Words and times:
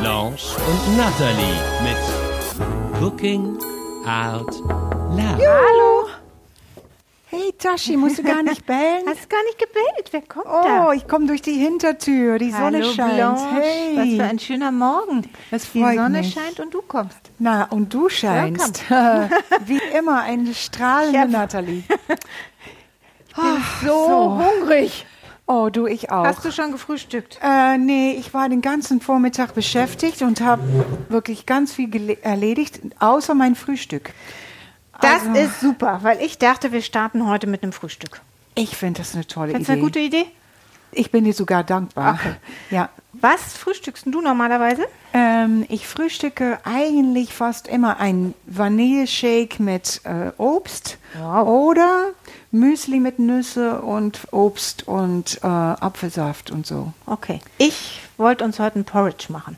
Blanche 0.00 0.56
und 0.68 0.96
Natalie 0.96 1.58
mit 1.82 3.00
Cooking 3.02 3.56
Out 4.06 4.60
Loud. 5.16 5.40
Hallo. 5.40 6.08
Hey 7.26 7.52
Tashi, 7.58 7.96
musst 7.96 8.18
du 8.18 8.22
gar 8.22 8.42
nicht 8.42 8.64
bellen? 8.66 9.02
Hast 9.08 9.28
gar 9.30 9.42
nicht 9.44 9.58
gebellt. 9.58 10.08
Wer 10.12 10.22
kommt 10.22 10.46
Oh, 10.46 10.62
da? 10.62 10.92
ich 10.92 11.06
komme 11.08 11.26
durch 11.26 11.42
die 11.42 11.54
Hintertür. 11.54 12.38
Die 12.38 12.50
Sonne 12.50 12.78
Hallo, 12.82 12.92
scheint. 12.92 13.14
Blanche. 13.14 13.44
Hey. 13.52 13.96
Was 13.96 14.08
für 14.16 14.24
ein 14.30 14.38
schöner 14.38 14.70
Morgen. 14.72 15.28
Das 15.50 15.70
Die 15.72 15.80
freut 15.80 15.96
Sonne 15.96 16.18
mich. 16.18 16.32
scheint 16.32 16.60
und 16.60 16.72
du 16.74 16.82
kommst. 16.82 17.18
Na, 17.38 17.64
und 17.70 17.92
du 17.92 18.08
scheinst. 18.08 18.84
Wie 19.66 19.80
immer, 19.98 20.20
eine 20.22 20.54
strahlende 20.54 21.12
Ich 21.18 21.22
hab- 21.24 21.30
Natalie. 21.30 21.82
So, 23.84 24.38
hungrig. 24.40 25.06
Oh, 25.46 25.68
du, 25.70 25.86
ich 25.86 26.10
auch. 26.10 26.24
Hast 26.24 26.44
du 26.44 26.50
schon 26.50 26.72
gefrühstückt? 26.72 27.38
Äh, 27.42 27.76
nee, 27.76 28.12
ich 28.12 28.32
war 28.32 28.48
den 28.48 28.62
ganzen 28.62 29.00
Vormittag 29.02 29.54
beschäftigt 29.54 30.22
und 30.22 30.40
habe 30.40 30.62
wirklich 31.10 31.44
ganz 31.44 31.72
viel 31.74 32.16
erledigt, 32.22 32.80
außer 32.98 33.34
mein 33.34 33.54
Frühstück. 33.54 34.12
Das 35.00 35.26
Also- 35.26 35.34
ist 35.40 35.60
super, 35.60 35.98
weil 36.02 36.20
ich 36.22 36.38
dachte, 36.38 36.72
wir 36.72 36.80
starten 36.80 37.28
heute 37.28 37.46
mit 37.46 37.62
einem 37.62 37.72
Frühstück. 37.72 38.22
Ich 38.54 38.76
finde 38.76 39.00
das 39.00 39.14
eine 39.14 39.26
tolle 39.26 39.50
Findest 39.52 39.68
du 39.68 39.72
Idee. 39.72 39.80
eine 39.80 39.82
gute 39.90 39.98
Idee? 39.98 40.26
Ich 40.92 41.10
bin 41.10 41.24
dir 41.24 41.34
sogar 41.34 41.64
dankbar. 41.64 42.14
Okay. 42.14 42.34
Ja. 42.70 42.88
Was 43.24 43.54
frühstückst 43.56 44.04
du 44.04 44.20
normalerweise? 44.20 44.84
Ähm, 45.14 45.64
ich 45.70 45.86
frühstücke 45.88 46.58
eigentlich 46.64 47.32
fast 47.32 47.68
immer 47.68 47.98
ein 47.98 48.34
Vanilleshake 48.44 49.62
mit 49.62 50.02
äh, 50.04 50.30
Obst 50.36 50.98
Wow. 51.18 51.48
oder 51.48 52.10
Müsli 52.50 53.00
mit 53.00 53.18
Nüsse 53.18 53.80
und 53.80 54.20
Obst 54.30 54.86
und 54.86 55.38
äh, 55.42 55.46
Apfelsaft 55.46 56.50
und 56.50 56.66
so. 56.66 56.92
Okay. 57.06 57.40
Ich 57.56 58.02
wollte 58.18 58.44
uns 58.44 58.58
heute 58.58 58.80
ein 58.80 58.84
Porridge 58.84 59.32
machen. 59.32 59.56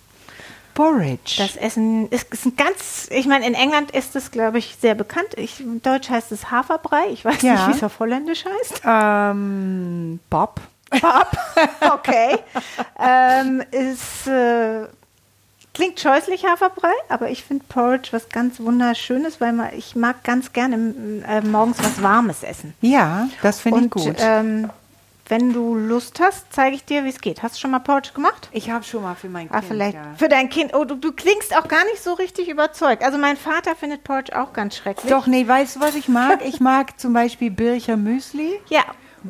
Porridge. 0.74 1.34
Das 1.38 1.56
Essen 1.56 2.08
ist, 2.10 2.32
ist 2.32 2.46
ein 2.46 2.54
ganz, 2.54 3.08
ich 3.10 3.26
meine, 3.26 3.46
in 3.48 3.54
England 3.54 3.90
ist 3.90 4.14
es, 4.14 4.30
glaube 4.30 4.58
ich, 4.58 4.76
sehr 4.80 4.94
bekannt. 4.94 5.30
Ich, 5.36 5.58
in 5.58 5.82
Deutsch 5.82 6.08
heißt 6.08 6.30
es 6.30 6.52
Haferbrei. 6.52 7.08
Ich 7.10 7.24
weiß 7.24 7.42
Ja. 7.42 7.54
nicht, 7.54 7.66
wie 7.68 7.72
es 7.78 7.82
auf 7.82 7.98
Holländisch 7.98 8.44
heißt. 8.44 8.82
ähm, 8.84 10.20
Bob. 10.30 10.60
Pop. 10.90 11.28
Okay. 11.94 12.38
ähm, 12.98 13.62
ist, 13.70 14.26
äh, 14.26 14.86
klingt 15.74 15.98
scheußlich 16.00 16.44
Haferbrei, 16.44 16.92
aber 17.08 17.30
ich 17.30 17.44
finde 17.44 17.64
Porridge 17.68 18.08
was 18.12 18.28
ganz 18.28 18.60
Wunderschönes, 18.60 19.40
weil 19.40 19.52
man, 19.52 19.70
ich 19.76 19.96
mag 19.96 20.22
ganz 20.24 20.52
gerne 20.52 20.94
äh, 21.28 21.40
morgens 21.40 21.78
was 21.78 22.02
Warmes 22.02 22.42
essen. 22.42 22.74
Ja, 22.80 23.28
das 23.42 23.60
finde 23.60 23.84
ich 23.86 23.90
gut. 23.90 24.16
ähm, 24.18 24.70
wenn 25.28 25.52
du 25.52 25.74
Lust 25.74 26.20
hast, 26.20 26.46
zeige 26.50 26.76
ich 26.76 26.84
dir, 26.84 27.02
wie 27.04 27.08
es 27.08 27.20
geht. 27.20 27.42
Hast 27.42 27.56
du 27.56 27.60
schon 27.60 27.72
mal 27.72 27.80
Porridge 27.80 28.10
gemacht? 28.14 28.48
ich 28.52 28.70
habe 28.70 28.84
schon 28.84 29.02
mal 29.02 29.16
für 29.16 29.28
mein 29.28 29.48
Ah, 29.50 29.54
Kind. 29.58 29.64
vielleicht 29.72 29.94
ja. 29.94 30.14
für 30.16 30.28
dein 30.28 30.48
Kind. 30.50 30.72
Oh, 30.72 30.84
du, 30.84 30.94
du 30.94 31.12
klingst 31.12 31.56
auch 31.56 31.66
gar 31.66 31.84
nicht 31.86 32.00
so 32.02 32.12
richtig 32.14 32.48
überzeugt. 32.48 33.02
Also 33.02 33.18
mein 33.18 33.36
Vater 33.36 33.74
findet 33.74 34.04
Porridge 34.04 34.40
auch 34.40 34.52
ganz 34.52 34.76
schrecklich. 34.76 35.10
Doch, 35.10 35.26
nee, 35.26 35.46
weißt 35.48 35.76
du, 35.76 35.80
was 35.80 35.96
ich 35.96 36.06
mag? 36.08 36.44
Ich 36.44 36.60
mag 36.60 37.00
zum 37.00 37.12
Beispiel 37.12 37.50
Bircher 37.50 37.96
Müsli. 37.96 38.60
Ja. 38.68 38.84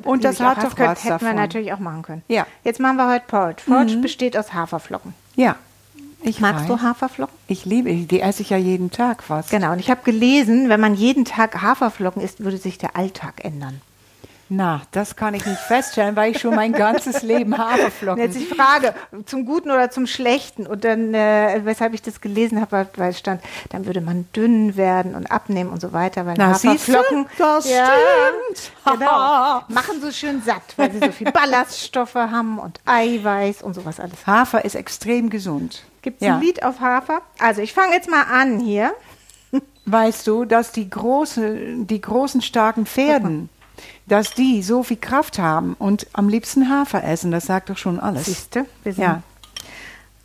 Und 0.04 0.24
das 0.24 0.38
doch 0.38 0.54
könnte- 0.54 0.78
was 0.78 1.04
Hätten 1.04 1.24
wir 1.24 1.32
natürlich 1.34 1.72
auch 1.72 1.78
machen 1.78 2.02
können. 2.02 2.22
Ja. 2.28 2.46
Jetzt 2.64 2.80
machen 2.80 2.96
wir 2.96 3.08
heute 3.10 3.24
Porridge. 3.26 3.62
Porridge 3.66 3.96
besteht 3.98 4.36
aus 4.36 4.52
Haferflocken. 4.54 5.14
Ja. 5.36 5.56
Ich 6.22 6.40
Magst 6.40 6.62
weiß. 6.62 6.68
du 6.68 6.82
Haferflocken? 6.82 7.34
Ich 7.46 7.64
liebe, 7.66 7.92
die 7.94 8.20
esse 8.20 8.42
ich 8.42 8.50
ja 8.50 8.56
jeden 8.56 8.90
Tag 8.90 9.22
fast. 9.22 9.50
Genau, 9.50 9.72
und 9.72 9.78
ich 9.78 9.90
habe 9.90 10.00
gelesen, 10.02 10.68
wenn 10.68 10.80
man 10.80 10.94
jeden 10.94 11.24
Tag 11.24 11.62
Haferflocken 11.62 12.20
isst, 12.22 12.42
würde 12.42 12.56
sich 12.56 12.78
der 12.78 12.96
Alltag 12.96 13.44
ändern. 13.44 13.80
Na, 14.48 14.82
das 14.92 15.16
kann 15.16 15.34
ich 15.34 15.44
nicht 15.44 15.58
feststellen, 15.58 16.14
weil 16.14 16.30
ich 16.30 16.40
schon 16.40 16.54
mein 16.54 16.72
ganzes 16.72 17.22
Leben 17.22 17.52
Und 17.52 17.58
Haferflocken. 17.58 18.22
jetzt 18.22 18.38
die 18.38 18.44
Frage, 18.44 18.94
zum 19.24 19.44
Guten 19.44 19.70
oder 19.70 19.90
zum 19.90 20.06
Schlechten? 20.06 20.66
Und 20.66 20.84
dann, 20.84 21.14
äh, 21.14 21.60
weshalb 21.64 21.94
ich 21.94 22.02
das 22.02 22.20
gelesen 22.20 22.60
habe, 22.60 22.86
weil 22.96 23.10
es 23.10 23.18
stand, 23.18 23.42
dann 23.70 23.86
würde 23.86 24.00
man 24.00 24.28
dünn 24.34 24.76
werden 24.76 25.16
und 25.16 25.26
abnehmen 25.26 25.70
und 25.70 25.80
so 25.80 25.92
weiter, 25.92 26.26
weil 26.26 26.34
Na? 26.38 26.50
Haferflocken 26.50 27.26
Das 27.38 27.68
ja, 27.68 27.86
stimmt. 27.86 28.72
Genau, 28.98 29.62
machen 29.68 30.00
so 30.00 30.12
schön 30.12 30.40
satt, 30.42 30.62
weil 30.76 30.92
sie 30.92 31.00
so 31.00 31.10
viel 31.10 31.32
Ballaststoffe 31.32 32.14
haben 32.14 32.60
und 32.60 32.80
Eiweiß 32.86 33.62
und 33.62 33.74
sowas 33.74 33.98
alles. 33.98 34.26
Hafer 34.26 34.64
ist 34.64 34.76
extrem 34.76 35.28
gesund. 35.28 35.82
Gibt 36.02 36.22
es 36.22 36.26
ja. 36.28 36.36
ein 36.36 36.40
Lied 36.40 36.62
auf 36.62 36.78
Hafer? 36.78 37.20
Also 37.40 37.62
ich 37.62 37.72
fange 37.72 37.94
jetzt 37.94 38.08
mal 38.08 38.22
an 38.22 38.60
hier. 38.60 38.94
Weißt 39.86 40.26
du, 40.26 40.44
dass 40.44 40.72
die, 40.72 40.90
große, 40.90 41.84
die 41.84 42.00
großen, 42.00 42.42
starken 42.42 42.86
Pferden, 42.86 43.48
dass 44.06 44.34
die 44.34 44.62
so 44.62 44.82
viel 44.82 44.96
Kraft 44.98 45.38
haben 45.38 45.74
und 45.78 46.06
am 46.12 46.28
liebsten 46.28 46.68
Hafer 46.70 47.02
essen, 47.04 47.30
das 47.30 47.46
sagt 47.46 47.70
doch 47.70 47.76
schon 47.78 47.98
alles. 48.00 48.26
Siehst 48.26 48.54
du? 48.56 48.66
Wir 48.84 48.92
sind 48.92 49.02
Ja, 49.04 49.22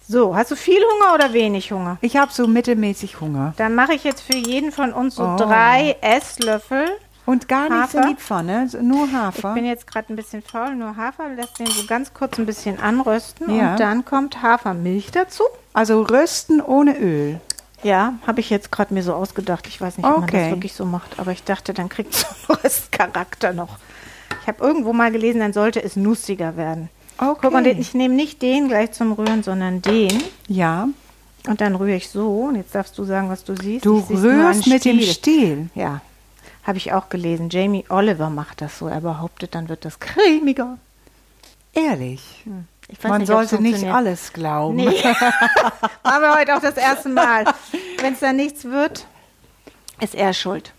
So, 0.07 0.35
hast 0.35 0.51
du 0.51 0.55
viel 0.55 0.81
Hunger 0.81 1.13
oder 1.15 1.31
wenig 1.33 1.71
Hunger? 1.71 1.97
ich 2.01 2.17
habe 2.17 2.31
so 2.33 2.47
mittelmäßig 2.47 3.21
Hunger. 3.21 3.53
Dann 3.57 3.75
mache 3.75 3.93
ich 3.93 4.03
jetzt 4.03 4.21
für 4.21 4.35
jeden 4.37 4.71
von 4.71 4.91
uns 4.93 5.15
so 5.15 5.23
Oh. 5.23 5.35
drei 5.37 5.95
Esslöffel. 6.01 6.85
Und 7.25 7.47
gar 7.47 7.69
nichts 7.69 7.93
Hafer? 7.93 8.01
in 8.03 8.15
die 8.15 8.21
Pfanne, 8.21 8.67
nur 8.81 9.05
Ich 9.05 9.13
Hafer. 9.13 9.53
bin 9.53 9.63
jetzt 9.63 9.85
gerade 9.85 10.11
ein 10.11 10.15
bisschen 10.15 10.41
faul, 10.41 10.75
nur 10.75 10.97
Hafer. 10.97 11.29
Lässt 11.29 11.59
den 11.59 11.67
so 11.67 11.85
ganz 11.85 12.13
kurz 12.13 12.37
ein 12.39 12.47
bisschen 12.47 12.79
anrösten. 12.79 13.55
Ja. 13.55 13.71
Und 13.71 13.79
dann 13.79 14.03
kommt 14.05 14.41
Hafermilch 14.41 15.11
dazu. 15.11 15.43
Also 15.71 16.01
rösten 16.01 16.61
ohne 16.61 16.97
Öl. 16.97 17.39
Ja, 17.83 18.13
habe 18.27 18.39
ich 18.41 18.49
jetzt 18.49 18.71
gerade 18.71 18.93
mir 18.93 19.03
so 19.03 19.13
ausgedacht. 19.13 19.67
Ich 19.67 19.81
weiß 19.81 19.97
nicht, 19.97 20.05
ob 20.05 20.19
man 20.19 20.23
Okay. 20.29 20.41
das 20.43 20.49
wirklich 20.51 20.73
so 20.73 20.85
macht. 20.85 21.19
Aber 21.19 21.31
ich 21.31 21.43
dachte, 21.43 21.73
dann 21.73 21.89
kriegt 21.89 22.13
so 22.13 22.27
einen 22.27 22.59
Röstcharakter 22.63 23.53
noch. 23.53 23.77
Ich 24.41 24.47
habe 24.47 24.63
irgendwo 24.63 24.93
mal 24.93 25.11
gelesen, 25.11 25.39
dann 25.39 25.53
sollte 25.53 25.83
es 25.83 25.95
nussiger 25.95 26.57
werden. 26.57 26.89
Okay. 27.17 27.39
Guck 27.41 27.51
mal, 27.53 27.65
ich 27.67 27.93
nehme 27.93 28.15
nicht 28.15 28.41
den 28.41 28.67
gleich 28.67 28.91
zum 28.93 29.11
Rühren, 29.11 29.43
sondern 29.43 29.81
den. 29.81 30.23
Ja, 30.47 30.87
Und 31.47 31.61
dann 31.61 31.75
rühre 31.75 31.95
ich 31.95 32.09
so. 32.09 32.29
Und 32.45 32.55
jetzt 32.55 32.73
darfst 32.73 32.97
du 32.97 33.03
sagen, 33.03 33.29
was 33.29 33.43
du 33.43 33.55
siehst. 33.55 33.85
du 33.85 33.99
Ich 33.99 34.09
rührst 34.09 34.67
mit 34.67 34.85
dem 34.85 34.99
Stiel. 34.99 35.13
Stiel. 35.13 35.69
Ja, 35.75 36.01
habe 36.63 36.77
ich 36.77 36.93
auch 36.93 37.09
gelesen. 37.09 37.49
Jamie 37.49 37.85
Oliver 37.89 38.29
macht 38.29 38.61
das 38.61 38.77
so. 38.79 38.87
Er 38.87 39.01
behauptet, 39.01 39.53
dann 39.55 39.69
wird 39.69 39.85
das 39.85 39.99
cremiger. 39.99 40.77
Ehrlich. 41.73 42.43
Ich 42.80 42.80
weiß 42.80 42.80
Man 43.03 43.19
nicht, 43.19 43.27
sollte 43.27 43.61
nicht 43.61 43.85
alles 43.85 44.33
glauben. 44.33 44.75
Nee. 44.77 44.85
Machen 46.03 46.21
wir 46.21 46.35
heute 46.35 46.55
auch 46.55 46.61
das 46.61 46.77
erste 46.77 47.09
Mal. 47.09 47.45
Wenn 48.01 48.13
es 48.13 48.19
da 48.19 48.33
nichts 48.33 48.65
wird, 48.65 49.05
ist 49.99 50.15
er 50.15 50.33
schuld. 50.33 50.73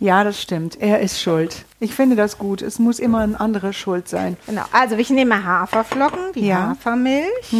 Ja, 0.00 0.22
das 0.22 0.40
stimmt. 0.40 0.80
Er 0.80 1.00
ist 1.00 1.20
schuld. 1.20 1.64
Ich 1.80 1.94
finde 1.94 2.14
das 2.14 2.38
gut. 2.38 2.62
Es 2.62 2.78
muss 2.78 2.98
immer 3.00 3.18
ein 3.18 3.34
anderer 3.34 3.72
schuld 3.72 4.08
sein. 4.08 4.36
Genau. 4.46 4.62
Also 4.72 4.96
ich 4.96 5.10
nehme 5.10 5.44
Haferflocken, 5.44 6.32
die 6.34 6.46
Ja. 6.46 6.68
Hafermilch. 6.70 7.52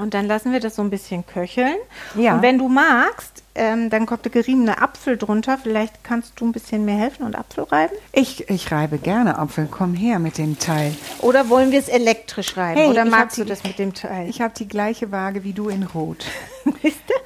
Und 0.00 0.14
dann 0.14 0.26
lassen 0.26 0.52
wir 0.52 0.60
das 0.60 0.76
so 0.76 0.82
ein 0.82 0.90
bisschen 0.90 1.26
köcheln. 1.26 1.76
Ja. 2.16 2.34
Und 2.34 2.42
wenn 2.42 2.58
du 2.58 2.68
magst, 2.68 3.42
ähm, 3.54 3.90
dann 3.90 4.06
kommt 4.06 4.24
der 4.24 4.32
geriebene 4.32 4.80
Apfel 4.80 5.16
drunter. 5.18 5.58
Vielleicht 5.62 6.02
kannst 6.04 6.32
du 6.40 6.46
ein 6.46 6.52
bisschen 6.52 6.84
mehr 6.84 6.96
helfen 6.96 7.24
und 7.26 7.36
Apfel 7.36 7.64
reiben. 7.64 7.94
Ich, 8.12 8.48
ich 8.48 8.70
reibe 8.72 8.98
gerne 8.98 9.38
Apfel. 9.38 9.68
Komm 9.70 9.94
her 9.94 10.18
mit 10.18 10.38
dem 10.38 10.58
Teil. 10.58 10.94
Oder 11.20 11.48
wollen 11.48 11.70
wir 11.70 11.78
es 11.78 11.88
elektrisch 11.88 12.56
reiben? 12.56 12.80
Hey, 12.80 12.88
Oder 12.88 13.04
magst 13.04 13.38
du 13.38 13.42
die- 13.44 13.48
das 13.50 13.62
mit 13.64 13.78
dem 13.78 13.92
Teil? 13.94 14.28
Ich 14.28 14.40
habe 14.40 14.54
die 14.56 14.68
gleiche 14.68 15.10
Waage 15.12 15.44
wie 15.44 15.52
du 15.52 15.68
in 15.68 15.82
Rot. 15.82 16.24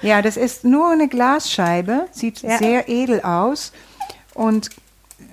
Ja, 0.03 0.21
das 0.21 0.37
ist 0.37 0.65
nur 0.65 0.91
eine 0.91 1.09
Glasscheibe. 1.09 2.07
Sieht 2.13 2.43
Ja. 2.43 2.59
sehr 2.59 2.89
edel 2.91 3.23
aus. 3.23 3.73
Und 4.35 4.69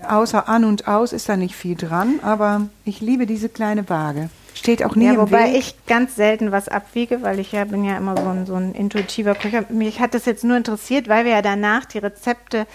außer 0.07 0.47
an 0.47 0.63
und 0.63 0.87
aus 0.87 1.11
ist 1.11 1.27
da 1.27 1.35
nicht 1.35 1.55
viel 1.55 1.75
dran. 1.75 2.19
Aber 2.23 2.67
ich 2.85 3.01
liebe 3.01 3.25
diese 3.25 3.49
kleine 3.49 3.89
Waage. 3.89 4.29
Steht 4.53 4.83
auch 4.83 4.95
nie 4.95 5.05
Ja, 5.05 5.17
wobei 5.17 5.53
Weg. 5.53 5.57
ich 5.59 5.75
ganz 5.87 6.15
selten 6.15 6.51
was 6.51 6.67
abwiege, 6.67 7.21
weil 7.21 7.39
ich 7.39 7.51
ja 7.51 7.65
bin 7.65 7.83
ja 7.83 7.97
immer 7.97 8.15
so 8.17 8.27
ein, 8.27 8.45
so 8.45 8.55
ein 8.55 8.73
intuitiver 8.73 9.33
Köcher. 9.35 9.63
Mich 9.69 9.99
hat 9.99 10.13
das 10.13 10.25
jetzt 10.25 10.43
nur 10.43 10.57
interessiert, 10.57 11.07
weil 11.09 11.25
wir 11.25 11.31
ja 11.31 11.41
danach 11.41 11.85
die 11.85 11.97
Rezepte 11.99 12.67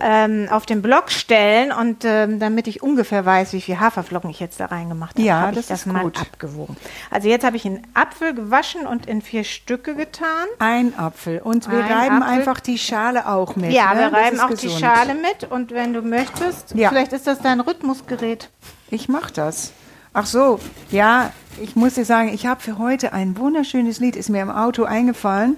ähm, 0.00 0.48
auf 0.50 0.64
den 0.64 0.80
Blog 0.80 1.10
stellen 1.10 1.70
und 1.70 2.04
ähm, 2.06 2.38
damit 2.40 2.66
ich 2.66 2.82
ungefähr 2.82 3.26
weiß, 3.26 3.52
wie 3.52 3.60
viel 3.60 3.78
Haferflocken 3.78 4.30
ich 4.30 4.40
jetzt 4.40 4.58
da 4.58 4.64
reingemacht 4.66 5.16
habe, 5.16 5.22
Ja, 5.26 5.40
habe 5.42 5.60
ich 5.60 5.66
das 5.66 5.84
mal 5.84 6.02
gut. 6.02 6.18
abgewogen. 6.18 6.78
Also 7.10 7.28
jetzt 7.28 7.44
habe 7.44 7.56
ich 7.56 7.66
einen 7.66 7.86
Apfel 7.92 8.32
gewaschen 8.34 8.86
und 8.86 9.04
in 9.04 9.20
vier 9.20 9.44
Stücke 9.44 9.94
getan. 9.94 10.46
Ein 10.58 10.98
Apfel. 10.98 11.40
Und 11.44 11.70
wir 11.70 11.84
Ein 11.84 11.92
reiben 11.92 12.22
Apfel. 12.22 12.38
einfach 12.38 12.60
die 12.60 12.78
Schale 12.78 13.28
auch 13.28 13.54
mit. 13.54 13.70
Ja, 13.72 13.92
ne? 13.92 14.00
wir 14.00 14.12
reiben 14.14 14.40
auch 14.40 14.48
die 14.48 14.54
gesund. 14.68 14.80
Schale 14.80 15.14
mit 15.14 15.50
und 15.50 15.72
wenn 15.72 15.92
du 15.92 16.00
möchtest, 16.00 16.74
Ja. 16.74 16.88
vielleicht 16.88 17.12
ist 17.12 17.26
das 17.26 17.40
dein 17.40 17.60
Rhythmusgerät. 17.60 18.48
Ich 18.90 19.10
mach 19.10 19.30
das. 19.30 19.72
Ach 20.14 20.26
so, 20.26 20.58
ja, 20.90 21.32
ich 21.60 21.76
muss 21.76 21.94
dir 21.94 22.04
sagen, 22.04 22.28
ich 22.32 22.46
habe 22.46 22.60
für 22.60 22.78
heute 22.78 23.12
ein 23.12 23.36
wunderschönes 23.36 23.98
Lied, 23.98 24.16
ist 24.16 24.28
mir 24.28 24.42
im 24.42 24.50
Auto 24.50 24.84
eingefallen. 24.84 25.56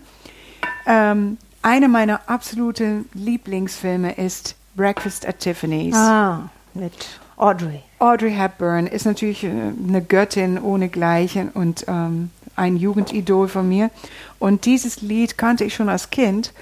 Ähm, 0.86 1.38
einer 1.62 1.88
meiner 1.88 2.28
absoluten 2.28 3.08
Lieblingsfilme 3.14 4.12
ist 4.12 4.54
Breakfast 4.76 5.26
at 5.26 5.40
Tiffany's. 5.40 5.96
Ah, 5.96 6.50
mit 6.74 6.92
Audrey. 7.36 7.82
Audrey 7.98 8.32
Hepburn 8.32 8.86
ist 8.86 9.06
natürlich 9.06 9.44
äh, 9.44 9.48
eine 9.48 10.02
Göttin 10.02 10.58
ohnegleichen 10.58 11.50
und 11.50 11.86
ähm, 11.88 12.30
ein 12.54 12.76
Jugendidol 12.76 13.48
von 13.48 13.68
mir. 13.68 13.90
Und 14.38 14.66
dieses 14.66 15.00
Lied 15.00 15.36
kannte 15.38 15.64
ich 15.64 15.74
schon 15.74 15.88
als 15.88 16.10
Kind. 16.10 16.52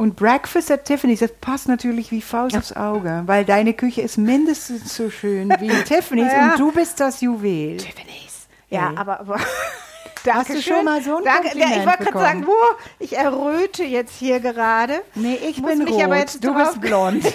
Und 0.00 0.16
Breakfast 0.16 0.70
at 0.70 0.86
Tiffany's, 0.86 1.20
das 1.20 1.30
passt 1.42 1.68
natürlich 1.68 2.10
wie 2.10 2.22
Faust 2.22 2.56
aufs 2.56 2.72
Auge, 2.74 3.22
weil 3.26 3.44
deine 3.44 3.74
Küche 3.74 4.00
ist 4.00 4.16
mindestens 4.16 4.96
so 4.96 5.10
schön 5.10 5.50
wie 5.60 5.68
Tiffany's 5.84 6.32
Ja. 6.32 6.52
und 6.52 6.58
du 6.58 6.72
bist 6.72 6.98
das 7.00 7.20
Juwel. 7.20 7.76
Tiffany's. 7.76 8.46
Ja, 8.70 8.90
Ey. 8.92 8.96
aber, 8.96 9.20
aber 9.20 9.38
Hast 10.32 10.48
du 10.48 10.62
schon 10.62 10.84
mal 10.86 11.02
so 11.02 11.16
ein 11.18 11.24
Danke. 11.24 11.48
Ja, 11.48 11.66
Kompliment 11.66 11.76
ich 11.80 11.86
wollte 11.86 12.04
gerade 12.12 12.18
sagen, 12.18 12.46
wo? 12.46 12.52
Ich 12.98 13.16
erröte 13.16 13.84
jetzt 13.84 14.14
hier 14.18 14.40
gerade. 14.40 15.00
Nee, 15.14 15.34
ich 15.48 15.58
Muss 15.60 15.70
bin 15.78 15.86
rot, 15.88 16.02
aber 16.02 16.16
jetzt 16.18 16.42
du 16.44 16.54
bist 16.54 16.80
blond. 16.80 17.24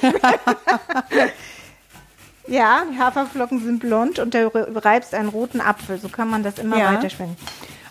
Ja, 2.47 2.83
die 2.91 2.99
Haferflocken 2.99 3.63
sind 3.63 3.79
blond 3.79 4.19
und 4.19 4.33
du 4.35 4.51
reibst 4.75 5.15
einen 5.15 5.29
roten 5.29 5.61
Apfel. 5.61 5.97
So 5.99 6.09
kann 6.09 6.29
man 6.29 6.43
das 6.43 6.59
immer 6.59 6.77
Ja. 6.77 6.93
weiterschwingen. 6.93 7.35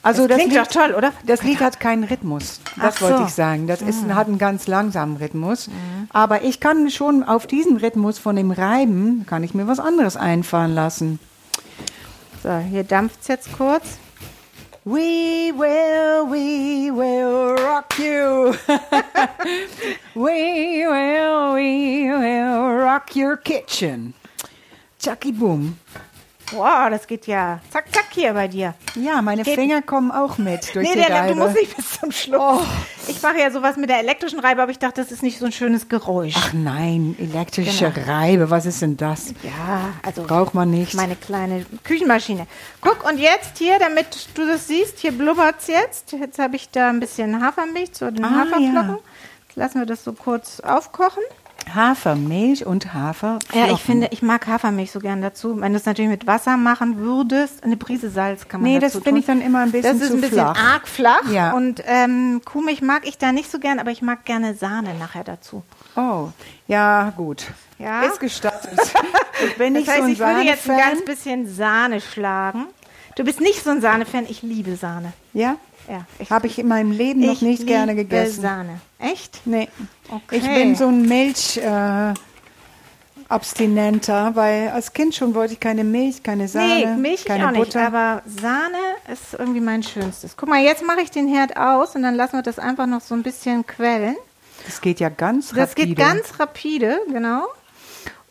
Also 0.04 0.28
Das 0.28 0.36
das, 0.36 0.36
klingt 0.36 0.52
Lied, 0.52 0.60
doch 0.60 0.66
toll, 0.70 0.94
oder? 0.94 1.12
Das 1.24 1.42
Lied 1.42 1.60
hat 1.60 1.80
keinen 1.80 2.04
Rhythmus. 2.04 2.60
Das 2.76 3.00
wollte 3.00 3.16
so. 3.16 3.20
Mhm. 3.22 3.26
ich 3.26 3.34
sagen. 3.34 3.66
Das 3.66 3.80
ist, 3.80 4.04
hat 4.04 4.28
einen 4.28 4.38
ganz 4.38 4.66
langsamen 4.66 5.16
Rhythmus. 5.16 5.70
Aber 6.12 6.42
ich 6.42 6.60
kann 6.60 6.90
schon 6.90 7.22
auf 7.24 7.46
diesen 7.46 7.78
Rhythmus 7.78 8.18
von 8.18 8.36
dem 8.36 8.50
Reiben, 8.50 9.24
kann 9.26 9.42
ich 9.42 9.54
mir 9.54 9.66
was 9.66 9.80
anderes 9.80 10.16
einfallen 10.16 10.74
lassen. 10.74 11.18
So, 12.42 12.54
hier 12.58 12.84
dampft 12.84 13.22
es 13.22 13.28
jetzt 13.28 13.56
kurz. 13.56 13.98
We 14.84 15.50
will, 15.56 16.30
we 16.30 16.92
will 16.94 17.56
rock 17.64 17.98
you. 17.98 18.52
we 20.14 20.84
will, 20.84 21.54
we 21.54 22.10
will 22.10 22.82
rock 22.84 23.16
your 23.16 23.38
kitchen. 23.38 24.12
Chucky 24.98 25.32
Boom. 25.32 25.78
Wow, 26.52 26.88
das 26.90 27.06
geht 27.06 27.26
ja 27.26 27.60
zack, 27.70 27.86
zack 27.92 28.06
hier 28.12 28.32
bei 28.34 28.46
dir. 28.48 28.74
Ja, 28.94 29.22
meine 29.22 29.42
Geht- 29.42 29.54
Finger 29.56 29.82
kommen 29.82 30.10
auch 30.12 30.38
mit 30.38 30.62
durch 30.74 30.86
Nee, 30.86 30.94
die 30.94 30.98
der, 31.00 31.08
du 31.08 31.14
Reibe. 31.14 31.34
musst 31.36 31.54
nicht 31.56 31.74
bis 31.76 31.98
zum 31.98 32.12
Schluss. 32.12 32.62
Ich 33.08 33.20
mache 33.22 33.38
ja 33.40 33.50
sowas 33.50 33.76
mit 33.76 33.88
der 33.90 33.98
elektrischen 34.00 34.38
Reibe, 34.40 34.62
aber 34.62 34.70
ich 34.70 34.78
dachte, 34.78 35.00
das 35.02 35.10
ist 35.10 35.22
nicht 35.22 35.38
so 35.38 35.46
ein 35.46 35.52
schönes 35.52 35.88
Geräusch. 35.88 36.34
Ach 36.36 36.52
nein, 36.52 37.16
elektrische 37.18 37.90
Genau. 37.90 38.06
Reibe, 38.12 38.50
was 38.50 38.66
ist 38.66 38.82
denn 38.82 38.96
das? 38.96 39.30
Ja, 39.42 39.92
also 40.02 40.22
Braucht 40.24 40.54
man 40.54 40.70
nicht. 40.70 40.94
meine 40.94 41.16
kleine 41.16 41.64
Küchenmaschine. 41.82 42.46
Guck, 42.80 43.04
und 43.08 43.18
jetzt 43.18 43.58
hier, 43.58 43.78
damit 43.78 44.06
du 44.34 44.46
das 44.46 44.68
siehst, 44.68 44.98
hier 45.00 45.12
blubbert 45.12 45.56
es 45.60 45.66
jetzt. 45.68 46.12
Jetzt 46.12 46.38
habe 46.38 46.56
ich 46.56 46.68
da 46.70 46.88
ein 46.90 47.00
bisschen 47.00 47.42
Hafermilch 47.44 47.92
zu 47.94 48.12
den 48.12 48.24
Ah, 48.24 48.30
Haferflocken. 48.40 48.74
ja. 48.74 48.98
Jetzt 49.48 49.56
lassen 49.56 49.78
wir 49.80 49.86
das 49.86 50.04
so 50.04 50.12
kurz 50.12 50.60
aufkochen. 50.60 51.22
Hafermilch 51.72 52.66
und 52.66 52.92
Hafer. 52.94 53.38
Ja, 53.52 53.72
ich 53.72 53.80
finde, 53.80 54.08
ich 54.10 54.22
mag 54.22 54.46
Hafermilch 54.46 54.90
so 54.90 54.98
gern 54.98 55.22
dazu. 55.22 55.60
Wenn 55.60 55.72
du 55.72 55.78
es 55.78 55.86
natürlich 55.86 56.10
mit 56.10 56.26
Wasser 56.26 56.56
machen 56.56 56.98
würdest, 56.98 57.62
eine 57.64 57.76
Prise 57.76 58.10
Salz 58.10 58.48
kann 58.48 58.60
man 58.60 58.70
Nee, 58.70 58.78
dazu 58.78 58.98
das 58.98 59.04
finde 59.04 59.20
ich 59.20 59.26
dann 59.26 59.40
immer 59.40 59.60
ein 59.60 59.72
bisschen 59.72 59.98
Das 59.98 60.06
ist 60.08 60.14
ein 60.14 60.20
bisschen 60.20 60.38
flach. 60.38 60.74
arg 60.74 60.88
flach. 60.88 61.30
Ja. 61.30 61.52
Und 61.52 61.82
ähm, 61.86 62.42
Kuhmilch 62.44 62.82
mag 62.82 63.06
ich 63.06 63.18
da 63.18 63.32
nicht 63.32 63.50
so 63.50 63.58
gern, 63.58 63.78
aber 63.78 63.90
ich 63.90 64.02
mag 64.02 64.24
gerne 64.24 64.54
Sahne 64.54 64.94
nachher 64.94 65.24
dazu. 65.24 65.62
Oh, 65.96 66.28
ja, 66.66 67.12
gut. 67.16 67.46
Ja? 67.78 68.02
Ist 68.02 68.20
gestattet. 68.20 68.78
ich 69.46 69.56
bin 69.56 69.74
nicht 69.74 69.88
das 69.88 69.94
heißt, 69.94 70.00
so 70.00 70.06
ein 70.06 70.12
ich 70.12 70.18
würde 70.18 70.40
jetzt 70.42 70.68
ein 70.68 70.78
ganz 70.78 71.04
bisschen 71.04 71.52
Sahne 71.52 72.00
schlagen. 72.00 72.66
Du 73.16 73.24
bist 73.24 73.40
nicht 73.40 73.62
so 73.62 73.70
ein 73.70 73.80
Sahne-Fan, 73.80 74.26
ich 74.28 74.42
liebe 74.42 74.74
Sahne. 74.76 75.12
Ja? 75.32 75.56
Ja, 75.88 76.06
Habe 76.30 76.46
ich 76.46 76.58
in 76.58 76.68
meinem 76.68 76.90
Leben 76.92 77.20
noch 77.20 77.32
ich 77.34 77.42
nicht 77.42 77.66
gerne 77.66 77.94
gegessen. 77.94 78.40
Sahne. 78.42 78.80
Echt? 78.98 79.40
Nee. 79.44 79.68
Okay. 80.08 80.36
Ich 80.38 80.42
bin 80.46 80.74
so 80.76 80.86
ein 80.88 81.02
Milch 81.02 81.58
äh, 81.58 82.14
Abstinenter, 83.28 84.34
weil 84.36 84.68
als 84.68 84.92
Kind 84.92 85.14
schon 85.14 85.34
wollte 85.34 85.54
ich 85.54 85.60
keine 85.60 85.82
Milch, 85.84 86.22
keine 86.22 86.46
Sahne, 86.48 86.74
Nee, 86.74 86.86
Milch 86.96 87.24
keine 87.24 87.46
auch 87.48 87.50
nicht, 87.52 87.64
Butter. 87.72 87.86
aber 87.86 88.22
Sahne 88.26 88.78
ist 89.12 89.34
irgendwie 89.38 89.60
mein 89.60 89.82
Schönstes. 89.82 90.36
Guck 90.36 90.48
mal, 90.48 90.62
jetzt 90.62 90.84
mache 90.84 91.00
ich 91.00 91.10
den 91.10 91.26
Herd 91.28 91.56
aus 91.56 91.94
und 91.96 92.02
dann 92.02 92.14
lassen 92.14 92.34
wir 92.34 92.42
das 92.42 92.58
einfach 92.58 92.86
noch 92.86 93.00
so 93.00 93.14
ein 93.14 93.22
bisschen 93.22 93.66
quellen. 93.66 94.16
das 94.66 94.80
geht 94.80 95.00
ja 95.00 95.08
ganz 95.08 95.50
Das 95.50 95.70
rapide. 95.70 95.86
geht 95.88 95.96
ganz 95.98 96.38
rapide, 96.38 97.00
genau. 97.10 97.46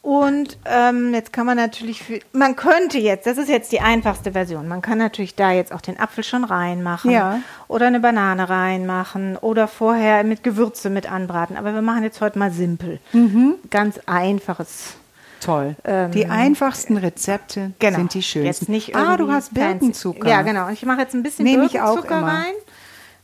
Und 0.04 0.58
ähm, 0.66 1.14
jetzt 1.14 1.32
kann 1.32 1.46
man 1.46 1.56
natürlich, 1.56 2.04
für, 2.04 2.20
man 2.34 2.58
könnte 2.58 2.98
jetzt, 3.00 3.26
das 3.26 3.38
ist 3.38 3.48
jetzt 3.48 3.72
die 3.72 3.80
einfachste 3.80 4.34
Version, 4.34 4.68
man 4.68 4.82
kann 4.82 4.98
natürlich 4.98 5.34
da 5.34 5.54
jetzt 5.54 5.72
auch 5.72 5.80
den 5.80 5.98
Apfel 5.98 6.26
schon 6.26 6.44
reinmachen 6.44 7.10
Ja. 7.10 7.40
oder 7.70 7.88
eine 7.88 8.02
Banane 8.02 8.50
reinmachen 8.50 9.38
oder 9.38 9.70
vorher 9.70 10.26
mit 10.26 10.44
Gewürze 10.44 10.90
mit 10.90 11.10
anbraten. 11.10 11.56
Aber 11.56 11.74
wir 11.74 11.82
machen 11.82 12.04
jetzt 12.04 12.20
heute 12.20 12.38
mal 12.38 12.52
simpel. 12.52 13.00
Mhm. 13.14 13.56
Ganz 13.70 13.98
einfaches. 14.06 14.96
Toll. 15.40 15.78
Ähm, 15.86 16.12
die 16.12 16.26
einfachsten 16.26 16.98
Rezepte 16.98 17.72
Genau. 17.80 17.98
sind 18.00 18.14
die 18.14 18.24
schönsten. 18.24 18.46
Jetzt 18.46 18.70
nicht 18.70 18.96
ah, 18.98 19.16
du 19.16 19.32
hast. 19.32 19.54
Birkenzucker. 19.54 20.28
Ja, 20.28 20.42
genau. 20.42 20.68
Ich 20.68 20.86
mache 20.86 21.00
jetzt 21.00 21.14
ein 21.14 21.24
bisschen 21.24 21.48
auch 21.48 21.70
Birkenzucker 21.72 22.24
rein. 22.24 22.54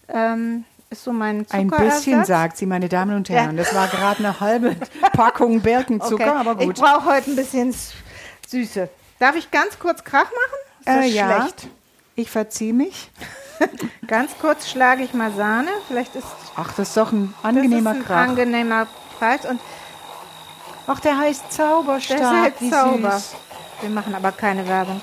Ähm, 0.07 0.63
ist 0.89 1.03
so 1.03 1.11
mein 1.13 1.45
Ein 1.51 1.69
Zuckerersatz. 1.69 1.95
bisschen, 2.05 2.25
sagt 2.25 2.57
sie, 2.57 2.65
meine 2.65 2.89
Damen 2.89 3.15
und 3.15 3.29
Herren. 3.29 3.57
Ja. 3.57 3.63
Das 3.63 3.75
war 3.75 3.87
gerade 3.87 4.19
eine 4.19 4.39
halbe 4.39 4.75
Packung 5.13 5.61
Birkenzucker, 5.61 6.13
Okay. 6.39 6.49
aber 6.49 6.59
Ich 6.61 6.67
gut. 6.67 6.75
brauche 6.79 7.05
heute 7.05 7.31
ein 7.31 7.35
bisschen 7.35 7.75
Süße. 8.47 8.89
Darf 9.19 9.35
ich 9.35 9.51
ganz 9.51 9.77
kurz 9.77 10.03
Krach 10.03 10.23
machen? 10.25 10.59
Ist 10.79 10.87
das 10.87 10.95
Äh, 11.05 11.07
ja, 11.09 11.41
schlecht? 11.41 11.67
ich 12.15 12.31
verziehe 12.31 12.73
mich. 12.73 13.11
Ganz 14.07 14.31
kurz 14.39 14.69
schlage 14.69 15.03
ich 15.03 15.13
mal 15.13 15.33
Sahne. 15.33 15.69
Vielleicht 15.89 16.15
ist 16.15 16.25
Ach, 16.55 16.71
das 16.73 16.87
ist 16.89 16.97
doch 16.97 17.11
ein 17.11 17.33
das 17.41 17.49
angenehmer 17.49 17.91
ist 17.91 17.97
ein 17.97 18.05
Krach. 18.05 18.15
angenehmer 18.29 18.87
Preis. 19.19 19.45
Und 19.45 19.59
Ach, 20.87 20.99
der 21.01 21.17
heißt 21.17 21.51
Zauberstab. 21.51 22.17
das 22.17 22.31
ist 22.31 22.71
halt 22.71 22.71
Zauber. 22.71 23.11
süß. 23.11 23.35
Wir 23.81 23.89
machen 23.89 24.15
aber 24.15 24.31
keine 24.31 24.65
Werbung. 24.67 25.01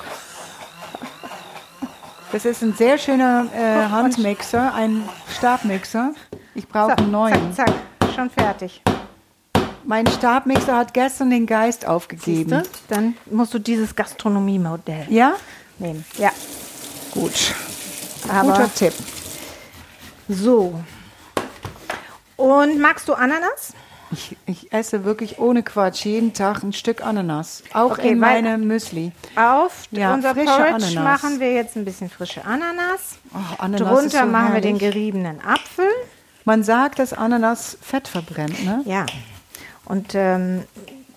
Das 2.32 2.44
ist 2.44 2.62
ein 2.62 2.75
sehr 2.75 2.99
schöner 2.99 3.46
äh, 3.55 3.88
Handmixer, 3.88 4.75
ein 4.75 5.08
Stabmixer. 5.37 6.12
Ich 6.55 6.69
brauche 6.69 6.96
einen 6.99 7.11
neuen. 7.11 7.52
zack, 7.55 7.69
zack, 8.00 8.12
schon 8.14 8.31
fertig. 8.31 8.82
Mein 9.84 10.06
Stabmixer 10.08 10.76
hat 10.76 10.93
gestern 10.93 11.31
den 11.31 11.46
Geist 11.46 11.87
aufgegeben. 11.87 12.50
du? 12.50 12.62
Dann 12.88 13.17
musst 13.31 13.55
du 13.55 13.58
dieses 13.61 13.94
Gastronomiemodell 13.94 15.06
Ja? 15.08 15.34
nehmen. 15.78 16.05
Ja, 16.19 16.31
Gut. 17.12 17.55
aber 18.28 18.52
Guter 18.52 18.75
Tipp. 18.75 18.93
so. 20.28 20.80
Und 22.37 22.80
magst 22.80 23.09
du 23.09 23.14
Ananas? 23.14 23.73
Ich, 24.12 24.36
ich 24.46 24.72
esse 24.72 25.04
wirklich 25.04 25.38
ohne 25.40 25.62
Quatsch 25.64 26.04
jeden 26.04 26.32
Tag 26.32 26.62
ein 26.62 26.72
Stück 26.72 27.04
Ananas. 27.04 27.62
Auch 27.72 27.92
Okay, 27.92 28.10
in 28.12 28.18
meinem 28.20 28.66
Müsli. 28.66 29.10
Auf 29.34 29.84
Ja, 29.90 30.14
unser 30.14 30.32
frische 30.34 30.46
Porridge 30.46 30.75
Ananas. 30.75 30.94
machen 31.22 31.40
wir 31.40 31.52
jetzt 31.52 31.76
ein 31.76 31.84
bisschen 31.84 32.08
frische 32.08 32.44
Ananas. 32.44 33.18
Oh, 33.34 33.38
Ananas 33.58 33.88
Drunter 33.88 34.20
so 34.25 34.30
machen 34.30 34.54
wir 34.54 34.60
den 34.60 34.76
herrlich. 34.78 34.94
geriebenen 34.94 35.40
Apfel. 35.44 35.88
Man 36.44 36.62
sagt, 36.62 37.00
dass 37.00 37.12
Ananas 37.12 37.76
Fett 37.82 38.06
verbrennt, 38.06 38.64
ne? 38.64 38.80
Ja. 38.84 39.06
Und 39.84 40.14
ähm, 40.14 40.62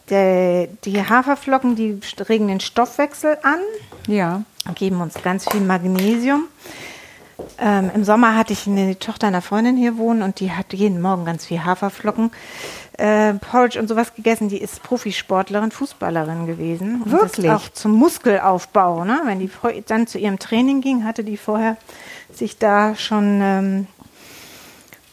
der, 0.10 0.66
die 0.84 1.00
Haferflocken, 1.08 1.76
die 1.76 2.00
regen 2.28 2.48
den 2.48 2.60
Stoffwechsel 2.60 3.38
an, 3.44 3.60
Ja. 4.08 4.42
geben 4.74 5.00
uns 5.02 5.14
ganz 5.22 5.48
viel 5.48 5.62
Magnesium. 5.62 6.46
Ähm, 7.58 7.92
Im 7.94 8.04
Sommer 8.04 8.36
hatte 8.36 8.54
ich 8.54 8.68
eine 8.68 8.98
Tochter 8.98 9.28
einer 9.28 9.42
Freundin 9.42 9.76
hier 9.78 9.98
wohnen 9.98 10.22
und 10.22 10.40
die 10.40 10.52
hat 10.52 10.74
jeden 10.74 11.02
Morgen 11.02 11.26
ganz 11.26 11.46
viel 11.46 11.64
Haferflocken, 11.64 12.32
äh, 12.98 13.34
Porridge 13.34 13.80
und 13.80 13.88
sowas 13.88 14.14
gegessen. 14.16 14.50
Die 14.50 14.58
ist 14.60 14.82
Profisportlerin, 14.84 15.72
Fußballerin 15.72 16.48
gewesen. 16.48 17.02
Wirklich? 17.06 17.52
Auch 17.52 17.70
zum 17.70 17.92
Muskelaufbau. 17.94 19.04
Ne? 19.06 19.22
Wenn 19.26 19.40
die 19.40 19.50
dann 19.88 20.08
zu 20.08 20.18
ihrem 20.18 20.40
Training 20.40 20.82
ging, 20.82 21.04
hatte 21.06 21.24
die 21.24 21.38
vorher 21.38 21.78
sich 22.32 22.58
da 22.58 22.96
schon. 22.96 23.40
Ähm, 23.42 23.88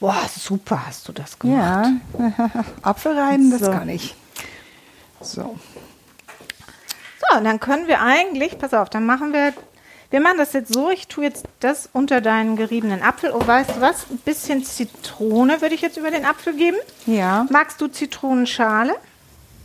boah, 0.01 0.17
super 0.37 0.87
hast 0.87 1.09
du 1.09 1.13
das 1.13 1.39
gemacht. 1.39 1.91
Ja. 2.19 2.51
Apfelreiben, 2.83 3.51
das 3.51 3.61
So. 3.61 3.71
kann 3.71 3.89
ich. 3.89 4.15
So. 5.21 5.57
So, 7.29 7.39
und 7.39 7.45
dann 7.45 7.59
können 7.61 7.87
wir 7.89 8.01
eigentlich, 8.03 8.59
pass 8.59 8.75
auf, 8.75 8.91
dann 8.91 9.07
machen 9.07 9.33
wir, 9.33 9.53
wir 10.11 10.21
machen 10.21 10.39
das 10.39 10.53
jetzt 10.53 10.73
so, 10.73 10.91
ich 10.91 11.09
tue 11.09 11.25
jetzt 11.25 11.45
das 11.61 11.89
unter 11.93 12.21
deinen 12.21 12.57
geriebenen 12.57 13.03
Apfel. 13.03 13.33
Oh, 13.35 13.45
weißt 13.47 13.77
du 13.77 13.81
was? 13.81 14.07
Ein 14.11 14.19
bisschen 14.19 14.65
Zitrone 14.65 15.61
würde 15.61 15.75
ich 15.75 15.81
jetzt 15.83 15.97
über 15.97 16.11
den 16.11 16.25
Apfel 16.25 16.55
geben. 16.55 16.77
Ja. 17.07 17.47
Magst 17.51 17.81
du 17.81 17.89
Zitronenschale? 17.89 18.95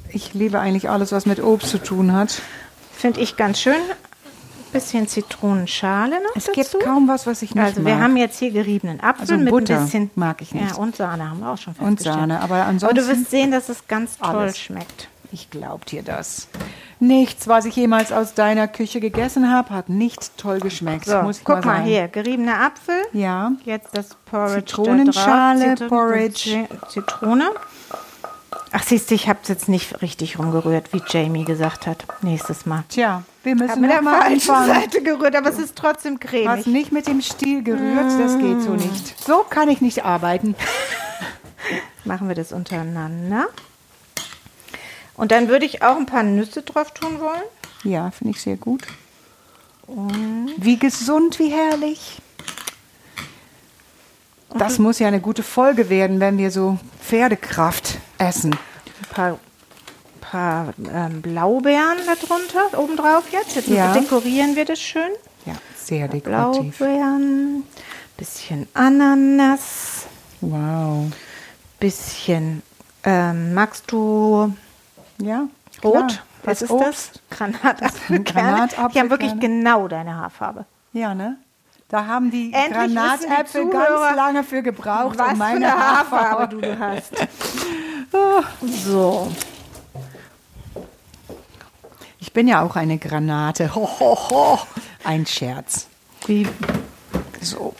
Ich 0.09 0.33
liebe 0.33 0.59
eigentlich 0.59 0.89
alles, 0.89 1.11
was 1.11 1.25
mit 1.25 1.41
Obst 1.41 1.69
zu 1.69 1.77
tun 1.77 2.11
hat. 2.13 2.41
Finde 2.93 3.21
ich 3.21 3.37
ganz 3.37 3.59
schön. 3.61 3.77
Bisschen 4.73 5.05
Zitronenschale 5.07 6.15
noch 6.23 6.35
Es 6.35 6.45
dazu. 6.45 6.53
gibt 6.77 6.79
kaum 6.85 7.07
was, 7.09 7.27
was 7.27 7.41
ich 7.41 7.53
nicht 7.53 7.61
also 7.63 7.85
wir 7.85 7.93
mag. 7.95 8.03
haben 8.03 8.15
jetzt 8.15 8.39
hier 8.39 8.51
geriebenen 8.51 9.01
Apfel 9.01 9.21
Also 9.21 9.35
mit 9.37 9.49
Butter 9.49 9.77
ein 9.79 9.83
bisschen 9.85 10.11
mag 10.15 10.41
ich 10.41 10.53
nicht. 10.53 10.69
Ja, 10.71 10.77
und 10.77 10.95
Sahne 10.95 11.29
haben 11.29 11.39
wir 11.41 11.49
auch 11.49 11.57
schon 11.57 11.73
Und 11.77 11.97
festgestellt. 11.97 12.15
Sahne, 12.19 12.39
aber 12.39 12.55
Aber 12.55 12.65
ansonsten... 12.67 12.95
du 12.97 13.07
wirst 13.07 13.29
sehen, 13.31 13.51
dass 13.51 13.67
es 13.67 13.85
ganz 13.87 14.17
toll 14.17 14.29
Alles. 14.29 14.57
schmeckt. 14.57 15.09
Ich 15.33 15.49
glaub 15.49 15.85
dir 15.85 16.03
das. 16.03 16.47
Nichts, 16.99 17.47
was 17.47 17.65
ich 17.65 17.75
jemals 17.75 18.11
aus 18.11 18.33
deiner 18.33 18.67
Küche 18.67 18.99
gegessen 18.99 19.49
habe, 19.51 19.69
hat 19.69 19.87
nicht 19.89 20.37
toll 20.37 20.59
geschmeckt. 20.59 21.05
So, 21.05 21.21
muss 21.21 21.37
ich 21.39 21.43
guck 21.45 21.63
mal, 21.65 21.77
sagen. 21.77 21.85
hier, 21.85 22.07
geriebener 22.09 22.59
Apfel. 22.61 23.01
Ja. 23.13 23.53
Jetzt 23.63 23.95
das 23.95 24.09
Porridge. 24.29 24.65
Zitronenschale. 24.65 25.73
Zitron- 25.75 25.87
Porridge. 25.89 26.67
Zitrone. 26.89 27.49
Ach, 28.73 28.83
siehst 28.83 29.09
du, 29.11 29.15
ich 29.15 29.27
habe 29.27 29.39
es 29.41 29.49
jetzt 29.49 29.67
nicht 29.69 30.01
richtig 30.01 30.37
rumgerührt, 30.39 30.93
wie 30.93 31.01
Jamie 31.07 31.43
gesagt 31.45 31.87
hat. 31.87 32.05
Nächstes 32.21 32.65
Mal. 32.65 32.83
Tja, 32.89 33.23
wir 33.43 33.55
müssen 33.55 33.81
mit 33.81 33.89
der 33.89 34.01
mal 34.01 34.21
falschen 34.21 34.51
anfangen. 34.51 34.81
Seite 34.81 35.01
gerührt, 35.03 35.35
aber 35.35 35.49
es 35.49 35.59
ist 35.59 35.75
trotzdem 35.75 36.19
Was 36.21 36.29
cremig. 36.29 36.67
nicht 36.67 36.91
mit 36.91 37.07
dem 37.07 37.21
Stiel 37.21 37.63
gerührt, 37.63 38.05
das 38.19 38.37
geht 38.37 38.61
so 38.61 38.71
nicht. 38.71 39.21
So 39.23 39.45
kann 39.49 39.67
ich 39.69 39.81
nicht 39.81 40.05
arbeiten. 40.05 40.55
Machen 42.05 42.27
wir 42.27 42.35
das 42.35 42.51
untereinander. 42.51 43.47
Und 45.21 45.31
dann 45.31 45.49
würde 45.49 45.67
ich 45.67 45.83
auch 45.83 45.97
ein 45.97 46.07
paar 46.07 46.23
Nüsse 46.23 46.63
drauf 46.63 46.95
tun 46.95 47.19
wollen. 47.19 47.43
Ja, 47.83 48.09
finde 48.09 48.31
ich 48.33 48.41
sehr 48.41 48.55
gut. 48.55 48.81
Wie 50.57 50.79
gesund, 50.79 51.37
wie 51.37 51.49
herrlich. 51.51 52.17
Das 54.57 54.79
muss 54.79 54.97
ja 54.97 55.07
eine 55.07 55.19
gute 55.19 55.43
Folge 55.43 55.89
werden, 55.91 56.19
wenn 56.19 56.39
wir 56.39 56.49
so 56.49 56.79
Pferdekraft 56.99 57.99
essen. 58.17 58.53
Ein 58.55 59.09
paar, 59.11 59.39
paar 60.21 60.73
ähm, 60.91 61.21
Blaubeeren 61.21 61.97
darunter, 62.07 62.79
obendrauf 62.79 63.25
jetzt. 63.31 63.55
Jetzt 63.55 63.67
Ja. 63.67 63.93
dekorieren 63.93 64.55
wir 64.55 64.65
das 64.65 64.79
schön. 64.81 65.11
Ja, 65.45 65.53
sehr 65.77 66.07
dekorativ. 66.07 66.79
Blaubeeren, 66.79 67.61
bisschen 68.17 68.67
Ananas, 68.73 70.07
Wow. 70.41 71.11
bisschen, 71.79 72.63
ähm, 73.03 73.53
magst 73.53 73.83
du 73.91 74.51
Ja, 75.21 75.47
rot? 75.83 76.23
Was 76.43 76.61
ist 76.61 76.71
Obst. 76.71 77.21
das? 77.29 77.37
Granatapfelkerne. 77.37 78.23
Granatapfelkerne. 78.23 78.89
Die 78.93 78.99
haben 78.99 79.09
wirklich 79.09 79.39
genau 79.39 79.87
deine 79.87 80.15
Haarfarbe. 80.17 80.65
Ja, 80.93 81.13
ne? 81.13 81.37
Da 81.87 82.05
haben 82.07 82.31
die 82.31 82.53
Endlich 82.53 82.87
die 82.87 82.95
Granatäpfel 82.95 83.63
Zuhörer, 83.69 83.99
ganz 84.01 84.15
lange 84.15 84.43
für 84.43 84.61
gebraucht, 84.63 85.19
Was 85.19 85.33
um 85.33 85.37
meine 85.37 85.65
für 85.65 85.71
eine 85.73 85.77
Haarfarbe 85.77 86.25
Haarfarbe. 86.29 86.61
du 86.61 86.79
hast. 86.79 87.13
so. 88.85 89.31
Ich 92.19 92.31
bin 92.33 92.47
ja 92.47 92.61
auch 92.61 92.75
eine 92.77 92.97
Granate. 92.97 93.75
Ho, 93.75 93.87
ho, 93.99 94.17
ho. 94.29 94.59
Ein 95.03 95.25
Scherz. 95.25 95.87
Wie, 96.27 96.47
So. 97.41 97.73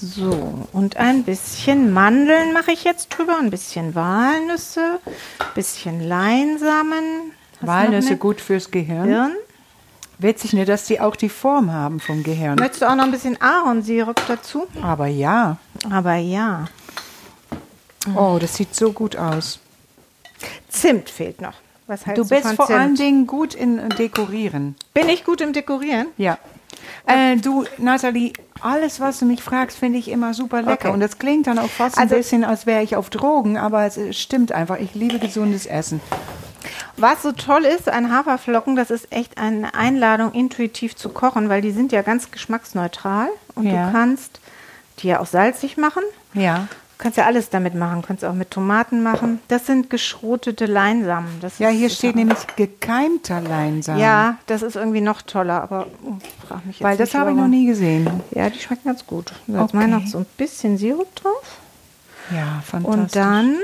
So. 0.00 0.66
Und 0.72 0.96
ein 0.96 1.24
bisschen 1.24 1.92
Mandeln 1.92 2.52
mache 2.52 2.72
ich 2.72 2.84
jetzt 2.84 3.08
drüber. 3.10 3.38
Ein 3.38 3.50
bisschen 3.50 3.94
Walnüsse. 3.94 5.00
bisschen 5.54 6.00
Leinsamen. 6.06 7.32
Hast 7.60 7.66
Walnüsse 7.66 8.16
gut 8.16 8.40
fürs 8.40 8.70
Gehirn. 8.70 9.06
Birnen? 9.08 9.36
Witzig, 10.18 10.52
ne, 10.52 10.64
dass 10.66 10.84
die 10.84 11.00
auch 11.00 11.16
die 11.16 11.30
Form 11.30 11.72
haben 11.72 11.98
vom 11.98 12.22
Gehirn. 12.22 12.56
Möchtest 12.56 12.82
du 12.82 12.90
auch 12.90 12.94
noch 12.94 13.04
ein 13.04 13.10
bisschen 13.10 13.40
Ahornsirup 13.40 14.20
dazu? 14.28 14.66
Aber 14.82 15.06
ja. 15.06 15.56
Aber 15.90 16.16
ja. 16.16 16.66
Oh, 18.14 18.38
das 18.40 18.54
sieht 18.54 18.74
so 18.74 18.92
gut 18.92 19.16
aus. 19.16 19.60
Zimt 20.68 21.08
fehlt 21.08 21.40
noch. 21.40 21.54
Was 21.86 22.06
hältst 22.06 22.18
Du 22.24 22.28
bist 22.28 22.54
vor 22.54 22.66
Zimt? 22.66 22.78
allen 22.78 22.94
Dingen 22.96 23.26
gut 23.26 23.54
in 23.54 23.78
äh, 23.78 23.88
Dekorieren. 23.88 24.76
Bin 24.94 25.08
ich 25.08 25.24
gut 25.24 25.40
im 25.40 25.52
Dekorieren? 25.52 26.06
Ja. 26.16 26.38
Äh, 27.06 27.36
du, 27.36 27.64
Nathalie, 27.78 28.32
alles, 28.62 29.00
was 29.00 29.18
du 29.18 29.24
mich 29.26 29.42
fragst, 29.42 29.78
finde 29.78 29.98
ich 29.98 30.08
immer 30.10 30.34
super 30.34 30.62
lecker. 30.62 30.86
Okay. 30.86 30.94
Und 30.94 31.00
das 31.00 31.18
klingt 31.18 31.46
dann 31.46 31.58
auch 31.58 31.68
fast 31.70 31.98
Also- 31.98 32.14
ein 32.14 32.18
bisschen, 32.20 32.44
als 32.44 32.66
wäre 32.66 32.82
ich 32.82 32.96
auf 32.96 33.10
Drogen, 33.10 33.56
aber 33.58 33.84
es 33.84 33.98
stimmt 34.18 34.52
einfach. 34.52 34.78
Ich 34.78 34.94
liebe 34.94 35.18
gesundes 35.18 35.66
Essen. 35.66 36.00
Was 36.96 37.22
so 37.22 37.32
toll 37.32 37.64
ist 37.64 37.88
an 37.88 38.12
Haferflocken, 38.14 38.76
das 38.76 38.90
ist 38.90 39.10
echt 39.12 39.38
eine 39.38 39.74
Einladung, 39.74 40.32
intuitiv 40.32 40.94
zu 40.94 41.08
kochen, 41.08 41.48
weil 41.48 41.62
die 41.62 41.70
sind 41.70 41.92
ja 41.92 42.02
ganz 42.02 42.30
geschmacksneutral 42.30 43.28
und 43.54 43.66
Ja. 43.66 43.86
du 43.86 43.92
kannst 43.92 44.40
die 44.98 45.08
ja 45.08 45.20
auch 45.20 45.26
salzig 45.26 45.78
machen. 45.78 46.02
Ja. 46.34 46.68
Du 47.00 47.04
kannst 47.04 47.16
ja 47.16 47.24
alles 47.24 47.48
damit 47.48 47.74
machen, 47.74 48.02
kannst 48.06 48.26
auch 48.26 48.34
mit 48.34 48.50
Tomaten 48.50 49.02
machen. 49.02 49.40
Das 49.48 49.64
sind 49.64 49.88
geschrotete 49.88 50.66
Leinsamen. 50.66 51.30
Das 51.40 51.58
Ja, 51.58 51.70
ist 51.70 51.76
hier 51.78 51.88
steht 51.88 52.14
nämlich 52.14 52.36
gekeimter 52.56 53.40
Leinsamen. 53.40 53.98
Ja, 54.02 54.36
das 54.48 54.60
ist 54.60 54.76
irgendwie 54.76 55.00
noch 55.00 55.22
toller, 55.22 55.62
aber 55.62 55.86
oh, 56.04 56.16
frag 56.46 56.66
mich 56.66 56.76
jetzt 56.76 56.84
Weil 56.84 56.98
das 56.98 57.14
habe 57.14 57.30
ich 57.30 57.36
noch 57.38 57.48
nie 57.48 57.64
gesehen. 57.64 58.06
Ja, 58.32 58.50
die 58.50 58.58
schmecken 58.58 58.82
ganz 58.84 59.06
gut. 59.06 59.32
Jetzt 59.46 59.58
Okay. 59.58 59.76
mal 59.78 59.88
noch 59.88 60.06
so 60.08 60.18
ein 60.18 60.26
bisschen 60.36 60.76
Sirup 60.76 61.14
drauf. 61.16 61.56
Ja, 62.36 62.60
fantastisch. 62.66 63.00
Und 63.00 63.16
dann 63.16 63.56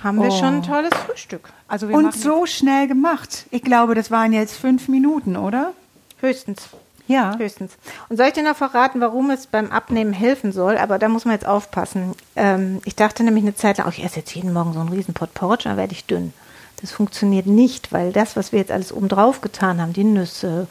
haben 0.00 0.18
wir 0.18 0.28
Oh. 0.28 0.38
schon 0.38 0.54
ein 0.58 0.62
tolles 0.62 0.92
Frühstück. 0.94 1.48
also 1.66 1.88
wir 1.88 1.96
Und 1.96 2.14
so 2.14 2.46
schnell 2.46 2.86
gemacht. 2.86 3.46
Ich 3.50 3.62
glaube, 3.62 3.96
das 3.96 4.12
waren 4.12 4.32
jetzt 4.32 4.54
fünf 4.54 4.86
Minuten, 4.86 5.36
oder? 5.36 5.72
Höchstens. 6.20 6.68
Ja. 7.10 7.36
Höchstens. 7.36 7.72
Und 8.08 8.16
soll 8.16 8.26
ich 8.26 8.34
dir 8.34 8.44
noch 8.44 8.56
verraten, 8.56 9.00
warum 9.00 9.30
es 9.30 9.48
beim 9.48 9.72
Abnehmen 9.72 10.12
helfen 10.12 10.52
soll? 10.52 10.78
Aber 10.78 10.98
da 10.98 11.08
muss 11.08 11.24
man 11.24 11.34
jetzt 11.34 11.46
aufpassen. 11.46 12.14
Ähm, 12.36 12.80
ich 12.84 12.94
dachte 12.94 13.24
nämlich 13.24 13.42
eine 13.42 13.56
Zeit 13.56 13.78
lang, 13.78 13.88
oh, 13.88 13.90
ich 13.90 14.04
esse 14.04 14.20
jetzt 14.20 14.34
jeden 14.34 14.52
Morgen 14.52 14.72
so 14.72 14.80
einen 14.80 14.90
riesen 14.90 15.12
Pot 15.12 15.34
Porridge, 15.34 15.64
dann 15.64 15.76
werde 15.76 15.92
ich 15.92 16.06
dünn. 16.06 16.32
Das 16.80 16.92
funktioniert 16.92 17.46
nicht, 17.46 17.92
weil 17.92 18.12
das, 18.12 18.36
was 18.36 18.52
wir 18.52 18.60
jetzt 18.60 18.70
alles 18.70 18.92
oben 18.92 19.08
drauf 19.08 19.40
getan 19.40 19.80
haben, 19.80 19.92
die 19.92 20.04
Nüsse 20.04 20.68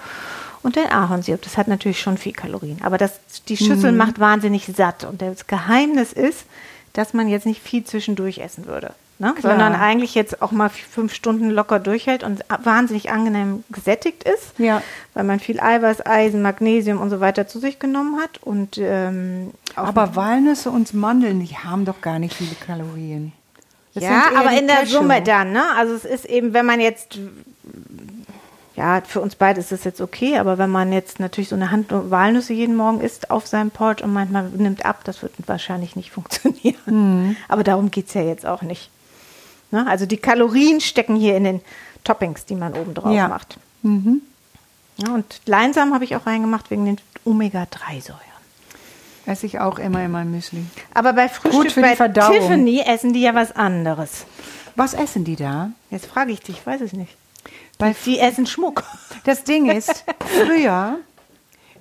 und 0.64 0.78
den 0.78 0.88
Ahornsirup, 0.88 1.42
das 1.42 1.58
hat 1.58 1.68
natürlich 1.68 2.00
schon 2.00 2.18
viel 2.18 2.34
Kalorien. 2.34 2.80
Aber 2.84 2.98
das, 2.98 3.20
die 3.50 3.58
Schüssel 3.58 3.92
macht 3.92 4.20
wahnsinnig 4.20 4.66
satt. 4.76 5.04
Und 5.04 5.22
das 5.22 5.46
Geheimnis 5.46 6.14
ist, 6.14 6.46
dass 6.94 7.14
man 7.14 7.28
jetzt 7.28 7.46
nicht 7.46 7.62
viel 7.62 7.84
zwischendurch 7.84 8.40
essen 8.40 8.66
würde. 8.66 8.94
Ne? 9.20 9.34
Klar. 9.34 9.52
Sondern 9.54 9.76
eigentlich 9.76 10.16
jetzt 10.16 10.42
auch 10.42 10.52
mal 10.52 10.70
fünf 10.70 11.14
Stunden 11.14 11.50
locker 11.50 11.80
durchhält 11.80 12.24
und 12.24 12.40
wahnsinnig 12.64 13.12
angenehm 13.12 13.66
gesättigt 13.70 14.24
ist 14.24 14.58
Ja. 14.58 14.82
weil 15.14 15.26
man 15.26 15.42
viel 15.42 15.60
Eiweiß, 15.60 16.06
Eisen, 16.06 16.42
Magnesium 16.42 17.02
und 17.02 17.10
so 17.10 17.20
weiter 17.20 17.46
zu 17.46 17.60
sich 17.60 17.80
genommen 17.80 18.18
hat. 18.20 18.42
Und 18.42 18.78
ähm, 18.78 19.52
Aber 19.76 20.16
Walnüsse 20.16 20.72
und 20.72 20.94
Mandeln, 20.94 21.42
die 21.42 21.56
haben 21.58 21.84
doch 21.84 22.00
gar 22.00 22.18
nicht 22.18 22.34
viele 22.34 22.56
Kalorien. 22.66 23.34
Das 23.94 24.04
ja, 24.06 24.24
aber 24.38 24.58
in 24.58 24.68
der. 24.68 24.86
Summe 24.86 25.22
dann, 25.22 25.52
ne? 25.52 25.64
Also 25.76 25.96
es 25.96 26.06
ist 26.06 26.26
eben, 26.26 26.54
wenn 26.54 26.66
man 26.66 26.80
jetzt 26.80 27.20
ja, 28.80 29.02
für 29.06 29.20
uns 29.20 29.36
beide 29.36 29.60
ist 29.60 29.74
das 29.74 29.84
jetzt 29.84 30.00
okay, 30.00 30.38
aber 30.38 30.58
wenn 30.58 30.70
man 30.70 30.94
jetzt 30.94 31.20
natürlich 31.20 31.50
so 31.50 31.56
eine 31.56 31.70
Hand 31.70 31.88
Walnüsse 31.90 32.54
jeden 32.54 32.78
Morgen 32.78 33.02
isst 33.02 33.30
auf 33.30 33.46
seinem 33.46 33.72
Porridge 33.72 34.06
und 34.06 34.14
manchmal 34.14 34.48
nimmt 34.56 34.86
ab, 34.86 35.02
das 35.04 35.22
wird 35.22 35.34
wahrscheinlich 35.48 35.98
nicht 35.98 36.12
funktionieren. 36.14 36.78
Mhm. 36.86 37.36
Aber 37.50 37.66
darum 37.66 37.92
geht 37.92 38.08
es 38.08 38.14
ja 38.14 38.22
jetzt 38.22 38.46
auch 38.46 38.62
nicht. 38.62 38.90
Ne? 39.72 39.86
Also 39.88 40.06
die 40.06 40.18
Kalorien 40.18 40.82
stecken 40.82 41.16
hier 41.16 41.38
in 41.38 41.44
den 41.44 41.62
Toppings, 42.04 42.46
die 42.46 42.56
man 42.56 42.74
oben 42.74 42.94
drauf 42.94 43.14
Ja. 43.14 43.28
macht. 43.28 43.58
Ja, 43.84 45.14
und 45.14 45.42
Leinsamen 45.46 45.94
habe 45.94 46.04
ich 46.04 46.16
auch 46.16 46.26
reingemacht 46.26 46.70
wegen 46.72 46.86
den 46.86 46.98
Omega-3-Säuren. 47.26 48.20
Esse 49.26 49.46
ich 49.46 49.60
auch 49.60 49.78
immer 49.80 50.04
in 50.04 50.12
meinem 50.12 50.32
Müsli. 50.32 50.64
Aber 50.94 51.14
bei 51.14 51.30
Frühstück 51.30 51.82
bei 51.84 51.96
Verdauung. 51.96 52.34
Tiffany 52.34 52.82
essen 52.86 53.14
die 53.14 53.22
ja 53.22 53.36
was 53.36 53.56
anderes. 53.56 54.26
Was 54.76 54.94
essen 54.94 55.24
die 55.24 55.36
da? 55.36 55.72
Jetzt 55.92 56.08
frage 56.08 56.32
ich 56.32 56.42
dich, 56.42 56.58
ich 56.58 56.66
weiß 56.66 56.82
es 56.82 56.94
nicht. 56.94 57.16
Bei 57.78 57.96
Die 58.06 58.20
essen 58.20 58.46
Schmuck. 58.48 58.84
Das 59.26 59.44
Ding 59.44 59.70
ist, 59.70 60.04
früher, 60.20 60.98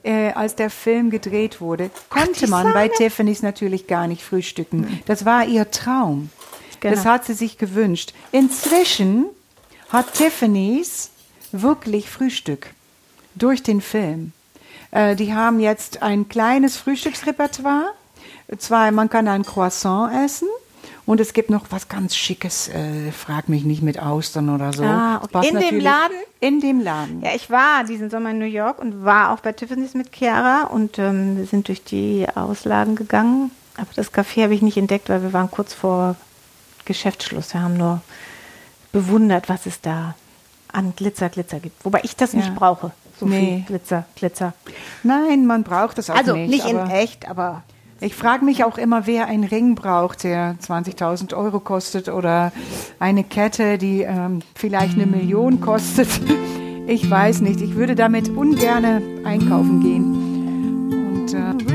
äh, 0.05 0.33
als 0.33 0.55
der 0.57 0.69
Film 0.71 1.11
gedreht 1.11 1.61
wurde, 1.61 1.91
konnte 2.11 2.45
die 2.45 2.51
man 2.51 2.73
bei 2.73 2.87
Sahne. 2.89 2.93
Tiffany's 2.99 3.43
natürlich 3.43 3.87
gar 3.87 4.07
nicht 4.07 4.23
frühstücken. 4.23 5.01
Das 5.07 5.25
war 5.25 5.45
ihr 5.47 5.71
Traum. 5.71 6.31
Genau. 6.81 6.95
Das 6.95 7.05
hat 7.05 7.25
sie 7.25 7.35
sich 7.35 7.59
gewünscht. 7.59 8.13
Inzwischen 8.33 9.27
hat 9.91 10.15
Tiffany's 10.15 11.11
wirklich 11.53 12.09
Frühstück 12.11 12.71
durch 13.35 13.63
den 13.63 13.81
Film. 13.81 14.33
Äh, 14.91 15.17
die 15.17 15.35
haben 15.35 15.61
jetzt 15.61 16.03
ein 16.03 16.29
kleines 16.29 16.77
Frühstücksrepertoire. 16.77 17.91
Zwar, 18.59 18.91
man 18.93 19.11
kann 19.11 19.29
ein 19.29 19.45
Croissant 19.45 20.13
essen. 20.25 20.49
Und 21.05 21.21
es 21.21 21.33
gibt 21.33 21.49
noch 21.49 21.65
was 21.71 21.89
ganz 21.89 22.15
Schickes, 22.15 22.69
äh, 22.69 23.11
frag 23.13 23.49
mich 23.49 23.65
nicht 23.65 23.83
mit 23.83 23.99
Austern 23.99 24.51
oder 24.51 24.75
so. 24.75 24.85
Ah, 24.85 25.23
okay. 25.23 25.49
In 25.49 25.59
dem 25.59 25.81
Laden? 25.81 26.17
In 26.41 26.61
dem 26.61 26.81
Laden. 26.81 27.23
Ja, 27.23 27.35
ich 27.35 27.49
war 27.49 27.85
diesen 27.85 28.11
Sommer 28.11 28.31
in 28.31 28.39
New 28.39 28.45
York 28.45 28.79
und 28.79 29.07
war 29.07 29.33
auch 29.33 29.41
bei 29.41 29.53
Tiffany's 29.53 29.95
mit 29.95 30.15
Chiara 30.15 30.65
und 30.65 30.99
ähm, 30.99 31.39
wir 31.39 31.47
sind 31.47 31.69
durch 31.69 31.83
die 31.83 32.27
Auslagen 32.35 32.95
gegangen. 32.95 33.51
Aber 33.79 33.89
das 33.97 34.13
Café 34.13 34.43
habe 34.45 34.55
ich 34.55 34.61
nicht 34.61 34.77
entdeckt, 34.77 35.09
weil 35.09 35.23
wir 35.23 35.33
waren 35.33 35.51
kurz 35.51 35.73
vor 35.73 36.17
Geschäftsschluss. 36.89 37.55
Wir 37.55 37.63
haben 37.63 37.77
nur 37.77 38.01
bewundert, 38.93 39.49
was 39.49 39.67
es 39.67 39.81
da 39.81 40.15
an 40.73 40.95
Glitzer, 40.97 41.29
Glitzer 41.29 41.61
gibt. 41.61 41.85
Wobei 41.85 42.01
ich 42.03 42.17
das 42.17 42.33
Ja. 42.33 42.41
nicht 42.41 42.55
brauche. 42.57 42.91
So 43.21 43.27
Nee. 43.27 43.39
viel 43.59 43.65
Glitzer, 43.67 44.05
Glitzer. 44.17 44.55
Nein, 45.03 45.47
man 45.47 45.63
braucht 45.63 45.99
das 45.99 46.11
auch 46.11 46.17
Also 46.17 46.35
nicht. 46.35 46.51
nicht 46.51 46.67
in 46.67 46.79
echt, 46.91 47.29
aber 47.29 47.63
ich 48.01 48.15
frage 48.15 48.45
mich 48.45 48.65
auch 48.65 48.79
immer, 48.79 49.07
wer 49.07 49.27
einen 49.27 49.45
Ring 49.45 49.75
braucht, 49.75 50.23
der 50.25 50.57
20.000 50.61 51.35
Euro 51.35 51.59
kostet 51.61 52.09
oder 52.09 52.53
eine 53.01 53.25
Kette, 53.25 53.77
die 53.79 54.03
ähm, 54.03 54.41
vielleicht 54.55 54.95
eine 54.95 55.07
Million 55.07 55.61
kostet. 55.61 56.09
Ich 56.87 57.11
weiß 57.11 57.41
nicht. 57.43 57.61
Ich 57.61 57.75
würde 57.75 57.95
damit 57.97 58.29
ungerne 58.31 59.03
einkaufen 59.25 59.81
gehen. 59.83 60.15
Und 60.93 61.35
äh, 61.35 61.68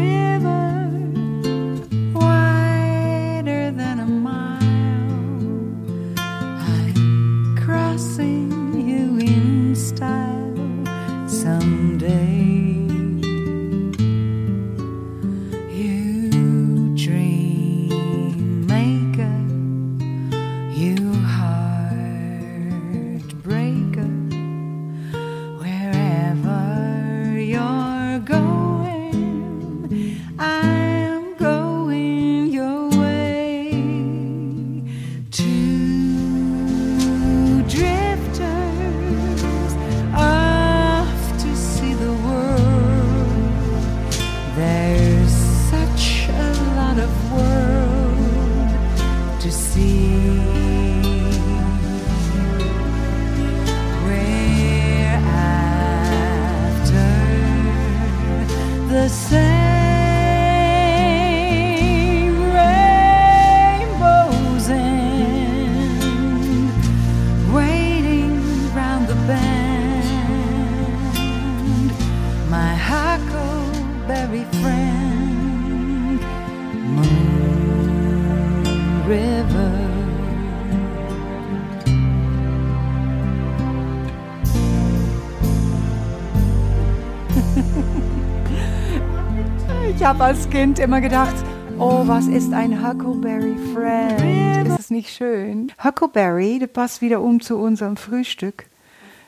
Ich 90.03 90.09
habe 90.09 90.25
als 90.25 90.49
Kind 90.49 90.79
immer 90.79 90.99
gedacht, 90.99 91.33
oh, 91.79 92.05
was 92.05 92.27
ist 92.27 92.51
ein 92.51 92.85
Huckleberry 92.85 93.55
Friend? 93.73 94.67
Ist 94.67 94.77
es 94.77 94.89
nicht 94.89 95.09
schön? 95.09 95.71
Huckleberry, 95.81 96.59
das 96.59 96.69
passt 96.71 97.01
wieder 97.01 97.21
um 97.21 97.39
zu 97.39 97.55
unserem 97.55 97.95
Frühstück. 97.95 98.65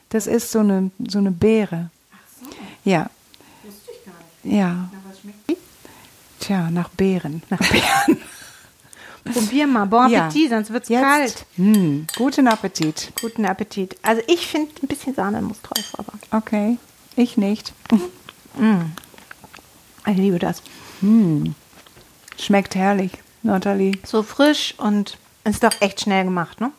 Das 0.09 0.27
ist 0.27 0.51
so 0.51 0.59
eine, 0.59 0.91
so 1.07 1.19
eine 1.19 1.31
Beere. 1.31 1.91
Ja. 2.83 3.09
Ja. 4.43 4.89
Tja, 6.41 6.69
nach 6.69 6.89
Beeren. 6.89 7.41
Nach 7.49 7.59
Beeren. 7.59 8.21
Probier 9.33 9.67
mal. 9.67 9.85
Bon 9.85 10.09
Ja. 10.09 10.25
Appetit, 10.25 10.49
sonst 10.49 10.73
wird's 10.73 10.89
Jetzt. 10.89 11.01
kalt. 11.01 11.45
Hm, 11.55 12.05
guten 12.17 12.49
Appetit. 12.49 13.13
Guten 13.21 13.45
Appetit. 13.45 13.95
Also 14.01 14.21
ich 14.27 14.45
finde 14.45 14.71
ein 14.83 14.89
bisschen 14.89 15.15
Sahne 15.15 15.41
muss 15.41 15.61
drauf, 15.61 15.93
aber 15.97 16.11
Okay, 16.37 16.77
ich 17.15 17.37
nicht. 17.37 17.71
ich 20.07 20.17
liebe 20.17 20.39
das. 20.39 20.61
Schmeckt 22.37 22.75
herrlich, 22.75 23.11
Nathalie. 23.43 23.97
So 24.05 24.23
frisch 24.23 24.75
und 24.77 25.17
ist 25.43 25.63
doch 25.63 25.73
echt 25.79 26.01
schnell 26.01 26.25
gemacht, 26.25 26.59
ne? 26.61 26.71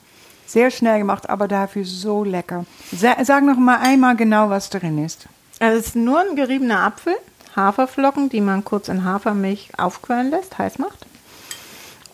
Sehr 0.47 0.71
schnell 0.71 0.99
gemacht, 0.99 1.28
aber 1.28 1.49
dafür 1.49 1.85
so 1.85 2.23
lecker. 2.23 2.66
Sa 2.92 3.16
sag 3.25 3.45
noch 3.45 3.56
mal 3.56 3.78
einmal 3.78 4.16
genau, 4.16 4.49
was 4.49 4.71
drin 4.71 5.04
ist. 5.04 5.26
Also 5.59 5.78
es 5.78 5.87
ist 5.87 5.97
nur 5.97 6.21
ein 6.21 6.37
geriebener 6.37 6.80
Apfel, 6.80 7.16
Haferflocken, 7.56 8.28
die 8.28 8.40
man 8.40 8.64
kurz 8.64 8.88
in 8.88 9.04
Hafermilch 9.04 9.71
aufquellen 9.78 10.30
lässt, 10.30 10.59
heiß 10.59 10.78
macht. 10.78 11.06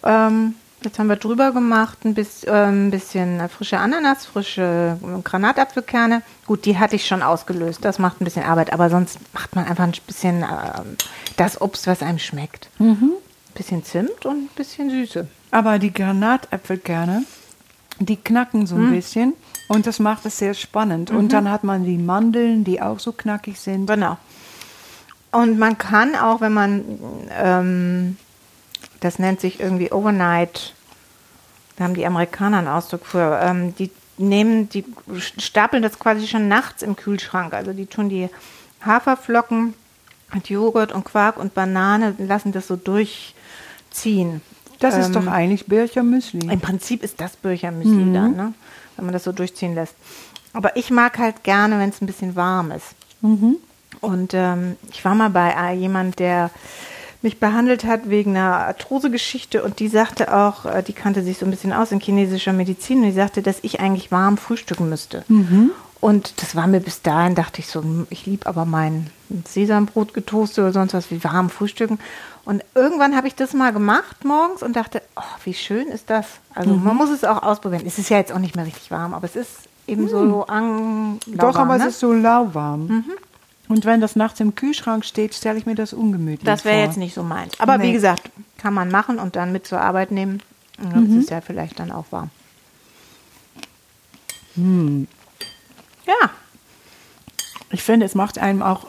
Ähm, 0.05 0.55
jetzt 0.85 0.99
haben 0.99 1.09
wir 1.09 1.17
drüber 1.17 1.53
gemacht 1.53 2.05
ein 2.05 2.15
bisschen, 2.15 2.49
ähm, 2.53 2.91
bisschen 2.91 3.49
frische 3.49 3.79
Ananas, 3.79 4.27
frische 4.27 4.99
Granatapfelkerne. 5.25 6.23
Gut, 6.47 6.65
die 6.65 6.79
hatte 6.79 6.97
ich 6.97 7.07
schon 7.07 7.23
ausgelöst. 7.23 7.85
Das 7.85 7.99
macht 7.99 8.21
ein 8.21 8.25
bisschen 8.25 8.45
Arbeit, 8.45 8.73
aber 8.73 8.91
sonst 8.91 9.19
macht 9.33 9.55
man 9.55 9.67
einfach 9.67 9.85
ein 9.85 9.95
bisschen 10.07 10.43
ähm, 10.43 10.97
das 11.37 11.61
Obst, 11.61 11.87
was 11.87 12.03
einem 12.03 12.19
schmeckt. 12.19 12.69
Ein 12.79 13.55
bisschen 13.55 13.85
Zimt 13.85 14.27
und 14.27 14.45
ein 14.45 14.51
bisschen 14.55 14.91
Süße. 14.91 15.27
Aber 15.51 15.79
die 15.79 15.93
Granatäpfelkerne, 15.93 17.25
die 17.99 18.17
knacken 18.17 18.67
so 18.67 18.77
ein 18.77 18.91
bisschen 18.91 19.35
und 19.69 19.87
das 19.87 19.99
macht 19.99 20.27
es 20.27 20.39
sehr 20.39 20.55
spannend. 20.55 21.11
Und 21.11 21.33
dann 21.33 21.51
hat 21.51 21.65
man 21.65 21.85
die 21.85 21.99
Mandeln, 21.99 22.65
die 22.65 22.81
auch 22.81 22.99
so 22.99 23.13
knackig 23.13 23.61
sind. 23.61 23.87
Genau. 23.87 24.17
Und 25.33 25.59
man 25.59 25.79
kann 25.79 26.15
auch, 26.15 26.41
wenn 26.43 26.53
man, 26.53 26.85
ähm, 27.39 28.17
das 29.03 29.19
nennt 29.19 29.41
sich 29.41 29.61
irgendwie 29.61 29.93
Overnight, 29.93 30.75
da 31.77 31.85
haben 31.85 31.95
die 31.95 32.07
Amerikaner 32.07 32.59
einen 32.59 32.69
Ausdruck 32.69 33.05
für, 33.07 33.41
ähm, 33.43 33.75
die 33.77 33.91
nehmen, 34.19 34.69
die 34.69 34.85
stapeln 35.39 35.83
das 35.83 35.99
quasi 35.99 36.27
schon 36.27 36.49
nachts 36.49 36.83
im 36.83 36.97
Kühlschrank. 36.97 37.55
Also 37.55 37.73
die 37.73 37.87
tun 37.87 38.09
die 38.09 38.29
Haferflocken 38.85 39.75
mit 40.33 40.49
Joghurt 40.49 40.93
und 40.93 41.05
Quark 41.05 41.37
und 41.37 41.55
Banane, 41.55 42.15
lassen 42.19 42.53
das 42.53 42.69
so 42.69 42.77
durchziehen. 42.77 44.41
Das 44.79 44.97
ist 44.97 45.07
Ähm, 45.07 45.13
doch 45.13 45.27
eigentlich 45.27 45.67
Bircher 45.67 46.03
Müsli. 46.03 46.51
Im 46.53 46.61
Prinzip 46.61 47.03
ist 47.03 47.21
das 47.21 47.37
Birchermüsli 47.37 48.13
dann, 48.13 48.37
ne? 48.37 48.55
wenn 48.97 49.05
man 49.05 49.13
das 49.13 49.25
so 49.25 49.33
durchziehen 49.33 49.75
lässt. 49.75 49.95
Aber 50.53 50.77
ich 50.77 50.91
mag 50.91 51.19
halt 51.19 51.43
gerne, 51.45 51.79
wenn 51.79 51.91
es 51.91 52.01
ein 52.01 52.07
bisschen 52.07 52.37
warm 52.37 52.71
ist. 52.73 52.95
Und 54.01 54.35
ähm, 54.35 54.77
ich 54.91 55.05
war 55.05 55.15
mal 55.15 55.31
bei 55.31 55.51
äh, 55.51 55.75
jemand, 55.75 56.19
der 56.19 56.51
mich 57.23 57.39
behandelt 57.39 57.85
hat 57.85 58.11
wegen 58.11 58.37
einer 58.37 58.57
Arthrose-Geschichte 58.57 59.63
und 59.63 59.79
die 59.79 59.89
sagte 59.89 60.35
auch, 60.35 60.65
äh, 60.65 60.83
die 60.83 60.93
kannte 60.93 61.23
sich 61.23 61.39
so 61.39 61.47
ein 61.47 61.51
bisschen 61.51 61.73
aus 61.73 61.93
in 61.93 62.01
chinesischer 62.01 62.53
Medizin 62.53 62.99
und 62.99 63.05
die 63.05 63.13
sagte, 63.13 63.43
dass 63.43 63.59
ich 63.63 63.81
eigentlich 63.81 64.11
warm 64.11 64.37
frühstücken 64.37 64.89
müsste. 64.89 65.25
Und 66.01 66.43
das 66.43 66.57
war 66.57 66.67
mir 66.67 66.81
bis 66.81 67.03
dahin, 67.03 67.37
dachte 67.37 67.61
ich 67.61 67.69
so, 67.69 67.81
hm, 67.81 68.09
ich 68.11 68.27
liebe 68.27 68.47
aber 68.47 68.65
mein 68.65 69.07
Sesambrot 69.47 70.15
getoastet 70.15 70.59
oder 70.59 70.73
sonst 70.73 70.95
was 70.95 71.13
wie 71.13 71.23
warm 71.23 71.49
frühstücken. 71.49 72.01
Und 72.45 72.65
irgendwann 72.75 73.15
habe 73.15 73.29
ich 73.29 73.37
das 73.37 73.53
mal 73.53 73.73
gemacht 73.73 74.25
morgens 74.25 74.65
und 74.65 74.75
dachte, 74.75 75.01
oh, 75.15 75.23
wie 75.45 75.55
schön 75.55 75.87
ist 75.87 76.11
das. 76.11 76.27
Also 76.55 76.75
man 76.75 76.97
muss 76.97 77.11
es 77.11 77.23
auch 77.23 77.45
ausprobieren. 77.45 77.85
Es 77.87 77.99
ist 77.99 78.11
ja 78.11 78.17
jetzt 78.17 78.33
auch 78.33 78.41
nicht 78.41 78.57
mehr 78.57 78.67
richtig 78.67 78.91
warm, 78.91 79.15
aber 79.15 79.27
es 79.27 79.37
ist 79.37 79.69
eben 79.87 80.09
so 80.09 80.45
an. 80.47 81.21
Doch, 81.29 81.55
aber 81.55 81.79
ne? 81.79 81.85
es 81.85 81.91
ist 81.91 82.01
so 82.01 82.13
lauwarm. 82.13 83.05
Und 83.69 83.85
wenn 83.85 84.01
das 84.01 84.17
nachts 84.17 84.41
im 84.41 84.55
Kühlschrank 84.55 85.05
steht, 85.05 85.35
stelle 85.35 85.59
ich 85.59 85.67
mir 85.67 85.75
das 85.75 85.93
ungemütlich 85.93 86.45
Das 86.45 86.65
wäre 86.65 86.77
vor. 86.79 86.85
jetzt 86.85 86.97
nicht 86.99 87.15
so 87.15 87.23
meins. 87.23 87.59
Aber 87.61 87.79
Nee. 87.79 87.89
wie 87.89 87.93
gesagt, 87.93 88.31
kann 88.59 88.75
man 88.75 88.91
machen 88.91 89.19
und 89.19 89.37
dann 89.37 89.53
mit 89.53 89.67
zur 89.67 89.81
Arbeit 89.81 90.11
nehmen. 90.11 90.43
Ja, 90.83 90.99
Mhm. 90.99 91.15
Das 91.15 91.25
ist 91.25 91.31
ja 91.31 91.41
vielleicht 91.41 91.79
dann 91.79 91.91
auch 91.93 92.07
warm. 92.11 92.31
Hm. 94.55 95.07
Ja, 96.07 96.31
Ich 97.71 97.83
finde, 97.83 98.05
es 98.05 98.15
macht 98.15 98.37
einem 98.39 98.61
auch 98.63 98.89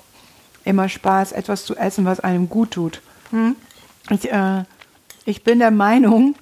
immer 0.65 0.89
Spaß, 0.89 1.31
etwas 1.31 1.63
zu 1.65 1.75
essen, 1.77 2.03
was 2.05 2.19
einem 2.19 2.49
gut 2.49 2.71
tut. 2.71 3.01
Ich, 4.09 4.29
äh, 4.29 4.63
ich 5.25 5.43
bin 5.45 5.59
der 5.59 5.71
Meinung, 5.71 6.35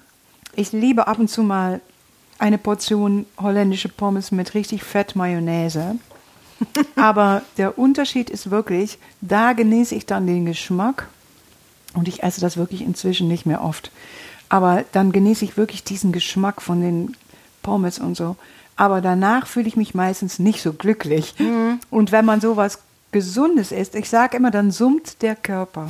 ich 0.55 0.71
liebe 0.71 1.07
ab 1.07 1.19
und 1.19 1.27
zu 1.29 1.43
mal 1.43 1.81
eine 2.39 2.57
Portion 2.57 3.27
holländische 3.39 3.89
Pommes 3.89 4.31
mit 4.31 4.55
richtig 4.55 4.83
Fett 4.83 5.15
Mayonnaise. 5.15 5.97
Aber 6.95 7.41
der 7.57 7.77
Unterschied 7.77 8.29
ist 8.29 8.51
wirklich, 8.51 8.99
da 9.21 9.53
genieße 9.53 9.95
ich 9.95 10.05
dann 10.05 10.27
den 10.27 10.45
Geschmack 10.45 11.07
und 11.93 12.07
ich 12.07 12.23
esse 12.23 12.41
das 12.41 12.57
wirklich 12.57 12.81
inzwischen 12.81 13.27
nicht 13.27 13.45
mehr 13.45 13.63
oft. 13.63 13.91
Aber 14.49 14.83
dann 14.91 15.11
genieße 15.11 15.45
ich 15.45 15.57
wirklich 15.57 15.83
diesen 15.83 16.11
Geschmack 16.11 16.61
von 16.61 16.81
den 16.81 17.15
Pommes 17.63 17.99
und 17.99 18.15
so. 18.15 18.35
Aber 18.75 19.01
danach 19.01 19.47
fühle 19.47 19.67
ich 19.67 19.75
mich 19.75 19.93
meistens 19.93 20.39
nicht 20.39 20.61
so 20.61 20.73
glücklich. 20.73 21.35
Und 21.89 22.11
wenn 22.11 22.25
man 22.25 22.41
sowas 22.41 22.79
Gesundes 23.11 23.71
isst, 23.71 23.95
ich 23.95 24.09
sage 24.09 24.37
immer, 24.37 24.51
dann 24.51 24.71
summt 24.71 25.21
der 25.21 25.35
Körper. 25.35 25.89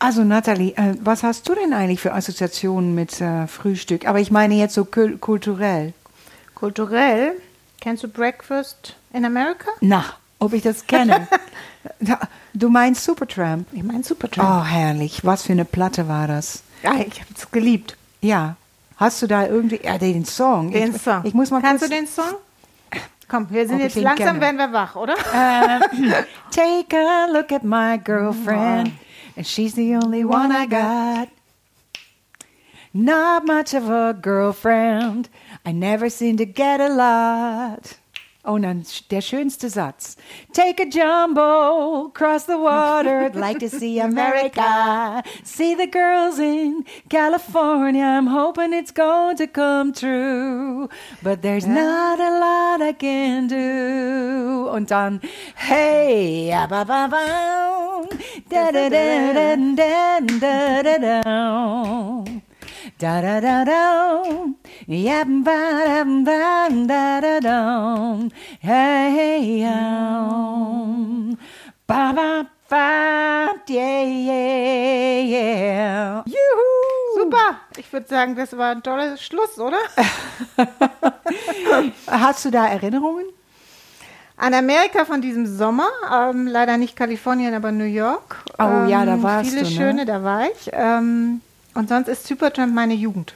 Also 0.00 0.22
Nathalie, 0.22 0.76
äh, 0.76 0.94
was 1.00 1.24
hast 1.24 1.48
du 1.48 1.54
denn 1.54 1.72
eigentlich 1.72 2.00
für 2.00 2.14
Assoziationen 2.14 2.94
mit 2.94 3.20
äh, 3.20 3.48
Frühstück? 3.48 4.06
Aber 4.06 4.20
ich 4.20 4.30
meine 4.30 4.54
jetzt 4.54 4.74
so 4.74 4.84
kul 4.84 5.18
kulturell. 5.18 5.92
kulturell. 6.54 7.32
Kennst 7.80 8.04
du 8.04 8.08
Breakfast 8.08 8.97
in 9.12 9.24
America? 9.24 9.70
Na, 9.80 10.04
ob 10.38 10.52
ich 10.52 10.62
das 10.62 10.86
kenne. 10.86 11.28
Du 12.52 12.68
meinst 12.68 13.04
Supertramp? 13.04 13.68
Ich 13.72 13.82
meine 13.84 14.02
Supertramp. 14.02 14.48
Oh, 14.48 14.64
herrlich. 14.64 15.24
Was 15.24 15.44
für 15.44 15.52
eine 15.52 15.64
Platte 15.64 16.08
war 16.08 16.26
das? 16.26 16.64
Ja, 16.82 16.94
ich 16.94 17.20
habe 17.20 17.30
es 17.34 17.50
geliebt. 17.50 17.96
Ja. 18.20 18.56
Hast 18.96 19.22
du 19.22 19.28
da 19.28 19.46
irgendwie, 19.46 19.80
ja, 19.82 19.96
den 19.96 20.24
Song. 20.24 20.72
Den 20.72 20.94
ich, 20.94 21.00
Song. 21.00 21.20
Ich 21.24 21.34
muss 21.34 21.50
mal 21.50 21.62
Kannst 21.62 21.84
du 21.84 21.88
den 21.88 22.06
Song? 22.06 22.34
Komm, 23.28 23.46
wir 23.50 23.66
sind 23.66 23.76
Ob 23.76 23.82
jetzt 23.82 23.96
langsam, 23.96 24.40
werden 24.40 24.56
wir 24.56 24.72
wach, 24.72 24.96
oder? 24.96 25.14
Take 26.50 26.96
a 26.96 27.26
look 27.30 27.52
at 27.52 27.62
my 27.62 27.98
girlfriend, 28.02 28.92
and 29.36 29.46
she's 29.46 29.74
the 29.74 29.96
only 29.96 30.24
one 30.24 30.50
I 30.50 30.66
got. 30.66 31.28
Not 32.94 33.46
much 33.46 33.74
of 33.74 33.90
a 33.90 34.14
girlfriend, 34.14 35.28
I 35.66 35.72
never 35.72 36.08
seem 36.08 36.38
to 36.38 36.46
get 36.46 36.80
a 36.80 36.88
lot. 36.88 37.98
Oh, 38.50 38.56
dann 38.56 38.82
der 39.10 39.20
schönste 39.20 39.68
Satz. 39.68 40.16
Take 40.54 40.82
a 40.82 40.86
jumbo, 40.86 42.08
cross 42.14 42.46
the 42.46 42.54
water, 42.54 43.26
I'd 43.26 43.34
like 43.34 43.58
to 43.58 43.68
see 43.68 44.00
America. 44.00 45.22
See 45.44 45.74
the 45.74 45.86
girls 45.86 46.38
in 46.38 46.86
California, 47.10 48.02
I'm 48.02 48.26
hoping 48.26 48.72
it's 48.72 48.90
going 48.90 49.36
to 49.36 49.46
come 49.46 49.92
true. 49.92 50.88
But 51.22 51.42
there's 51.42 51.66
not 51.66 52.20
a 52.20 52.40
lot 52.40 52.80
I 52.80 52.94
can 52.94 53.48
do. 53.48 54.70
Und 54.72 54.90
dann, 54.90 55.20
hey, 55.54 56.50
ba, 56.70 56.86
ba, 56.86 57.06
ba, 57.06 57.98
um, 58.00 58.08
da, 58.48 58.72
da, 58.72 58.88
da, 58.88 59.32
da, 59.34 59.56
da, 59.76 60.20
da, 60.40 60.82
da, 60.82 60.98
da. 60.98 61.22
Um. 61.26 62.37
Da 62.98 63.20
da 63.22 63.40
da 63.40 63.64
da, 63.64 64.32
yeah, 64.88 65.22
ba 65.24 65.54
da 65.86 66.02
da 66.26 66.68
da 66.86 67.20
da 67.20 67.40
da, 67.40 68.28
hey 68.60 69.64
um, 69.64 71.38
ba 71.86 72.12
ba 72.12 72.46
ba, 72.68 73.54
yeah 73.68 74.02
yeah 74.02 75.20
yeah, 75.22 76.24
ich 77.78 77.92
würde 77.92 78.08
sagen, 78.08 78.34
das 78.34 78.56
war 78.58 78.72
ein 78.72 78.82
toller 78.82 79.16
Schluss, 79.16 79.60
oder? 79.60 79.78
Hast 82.08 82.44
du 82.46 82.50
da 82.50 82.66
Erinnerungen? 82.66 83.26
An 84.36 84.54
Amerika 84.54 85.04
von 85.04 85.20
diesem 85.20 85.46
Sommer, 85.46 85.88
ähm, 86.12 86.48
leider 86.48 86.76
nicht 86.76 86.96
Kalifornien, 86.96 87.54
aber 87.54 87.70
New 87.70 87.84
York. 87.84 88.38
Oh 88.58 88.86
ja, 88.88 89.04
da 89.04 89.14
Ähm, 89.14 89.22
warst 89.22 89.50
Viele 89.50 89.62
du, 89.62 89.68
ne? 89.68 89.74
schöne, 89.76 90.04
da 90.04 90.22
war 90.24 90.46
ich. 90.50 90.70
Ähm, 90.72 91.40
und 91.78 91.88
sonst 91.88 92.08
ist 92.08 92.26
Supertramp 92.26 92.74
meine 92.74 92.94
Jugend. 92.94 93.34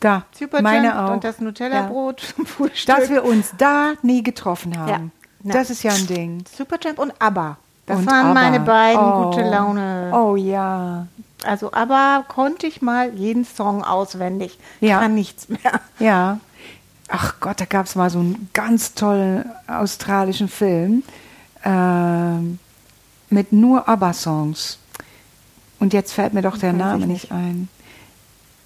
Da, 0.00 0.24
Supertramp 0.36 0.62
meine 0.64 1.04
auch. 1.04 1.12
und 1.12 1.22
das 1.24 1.40
Nutella-Brot 1.40 2.20
zum 2.36 2.46
Frühstück. 2.46 2.96
Dass 2.96 3.08
wir 3.10 3.24
uns 3.24 3.52
da 3.58 3.92
nie 4.02 4.22
getroffen 4.22 4.76
haben. 4.78 5.12
Ja. 5.44 5.52
Das 5.52 5.70
ist 5.70 5.82
ja 5.82 5.92
ein 5.92 6.06
Ding. 6.06 6.44
Supertramp 6.56 6.98
und 6.98 7.12
ABBA. 7.20 7.56
Das 7.86 7.98
Und 7.98 8.06
waren 8.06 8.26
ABBA. 8.28 8.34
meine 8.34 8.60
beiden 8.60 9.00
Oh. 9.02 9.30
gute 9.30 9.42
Laune. 9.42 10.10
Oh 10.14 10.36
ja. 10.36 11.06
Also 11.44 11.72
ABBA 11.72 12.24
konnte 12.28 12.66
ich 12.66 12.80
mal 12.82 13.12
jeden 13.14 13.44
Song 13.44 13.84
auswendig. 13.84 14.58
Ja. 14.80 15.00
Kann 15.00 15.14
nichts 15.14 15.48
mehr. 15.48 15.80
Ja. 15.98 16.38
Ach 17.08 17.34
Gott, 17.40 17.60
da 17.60 17.64
gab 17.66 17.86
es 17.86 17.94
mal 17.94 18.08
so 18.08 18.20
einen 18.20 18.48
ganz 18.54 18.94
tollen 18.94 19.44
australischen 19.66 20.48
Film 20.48 21.02
ähm, 21.64 22.58
mit 23.28 23.52
nur 23.52 23.88
ABBA-Songs. 23.88 24.78
Und 25.80 25.92
jetzt 25.92 26.12
fällt 26.12 26.32
mir 26.32 26.42
doch 26.42 26.56
der 26.58 26.72
Name 26.72 27.00
ich 27.02 27.06
nicht 27.08 27.32
ein. 27.32 27.68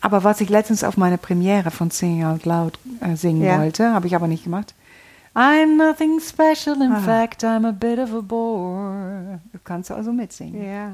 Aber 0.01 0.25
was 0.25 0.41
ich 0.41 0.49
letztens 0.49 0.85
auf 0.85 0.97
meiner 0.97 1.17
Premiere 1.17 1.71
von 1.71 1.91
Singing 1.91 2.25
Out 2.25 2.45
Loud 2.45 2.79
äh, 3.01 3.17
singen 3.17 3.43
Ja. 3.43 3.59
wollte, 3.61 3.93
habe 3.93 4.07
ich 4.07 4.15
aber 4.15 4.29
nicht 4.29 4.45
gemacht. 4.45 4.75
I'm 5.35 5.77
nothing 5.77 6.19
special, 6.21 6.81
in 6.81 6.93
Ah. 6.93 7.01
fact 7.01 7.45
I'm 7.45 7.67
a 7.67 7.73
bit 7.73 7.99
of 7.99 8.15
a 8.15 8.21
bore. 8.21 9.41
Du 9.53 9.59
kannst 9.65 9.91
also 9.91 10.13
mitsingen. 10.13 10.65
Ja. 10.65 10.93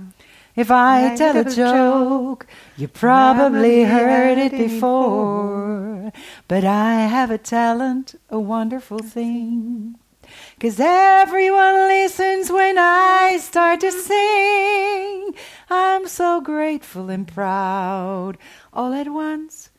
If 0.56 0.68
I 0.68 1.12
I 1.12 1.14
tell 1.16 1.36
a 1.36 1.42
joke, 1.48 2.46
you 2.76 2.86
probably 2.88 3.84
heard 3.84 4.38
it 4.38 4.52
before. 4.56 6.12
But 6.48 6.64
I 6.64 7.08
have 7.10 7.32
a 7.32 7.38
talent, 7.38 8.18
a 8.30 8.36
wonderful 8.36 8.98
thing. 8.98 9.94
Cause 10.62 10.78
everyone 10.78 11.88
listens 11.88 12.48
when 12.48 12.78
I 12.78 13.36
start 13.40 13.80
to 13.80 13.90
sing. 13.90 15.34
I'm 15.68 16.06
so 16.06 16.40
grateful 16.40 17.10
and 17.10 17.26
proud. 17.26 18.38
All 18.72 18.92
at 18.92 19.08
once, 19.08 19.70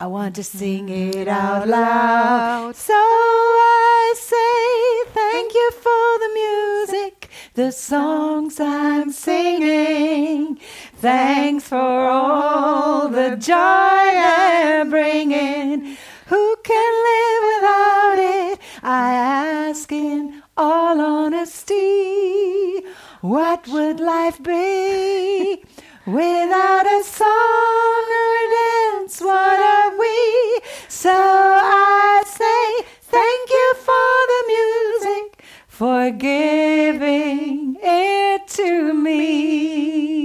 I 0.00 0.08
want 0.08 0.34
to 0.34 0.42
sing 0.42 0.88
it 0.88 1.28
out 1.28 1.68
loud. 1.68 2.74
So 2.74 2.92
I 2.92 4.14
say 4.16 5.12
thank 5.14 5.54
you 5.54 5.70
for 5.70 6.18
the 6.18 6.30
music, 6.34 7.30
the 7.54 7.70
songs 7.70 8.58
I'm 8.58 9.12
singing. 9.12 10.58
Thanks 10.96 11.68
for 11.68 11.76
all 11.76 13.08
the 13.08 13.36
joy 13.36 13.54
I'm 13.54 14.90
bringing. 14.90 15.96
Who 16.32 16.56
can 16.64 16.92
live 17.10 17.42
without 17.52 18.18
it? 18.18 18.56
I 18.82 19.12
ask 19.12 19.92
in 19.92 20.42
all 20.56 20.98
honesty. 20.98 22.80
What 23.20 23.68
would 23.68 24.00
life 24.00 24.42
be 24.42 25.62
without 26.06 26.86
a 26.86 27.04
song 27.04 28.04
or 28.22 28.30
a 28.44 28.48
dance? 28.62 29.20
What 29.20 29.60
are 29.60 29.92
we? 29.98 30.60
So 30.88 31.12
I 31.12 32.22
say 32.24 32.86
thank 33.02 33.50
you 33.58 33.74
for 33.88 34.14
the 34.32 34.42
music, 34.56 35.44
for 35.68 36.10
giving 36.12 37.76
it 37.82 38.48
to 38.56 38.94
me. 38.94 40.22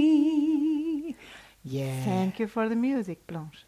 Yeah. 1.64 2.02
Thank 2.02 2.38
you 2.38 2.46
for 2.46 2.66
the 2.66 2.76
music, 2.76 3.26
Blanche. 3.26 3.67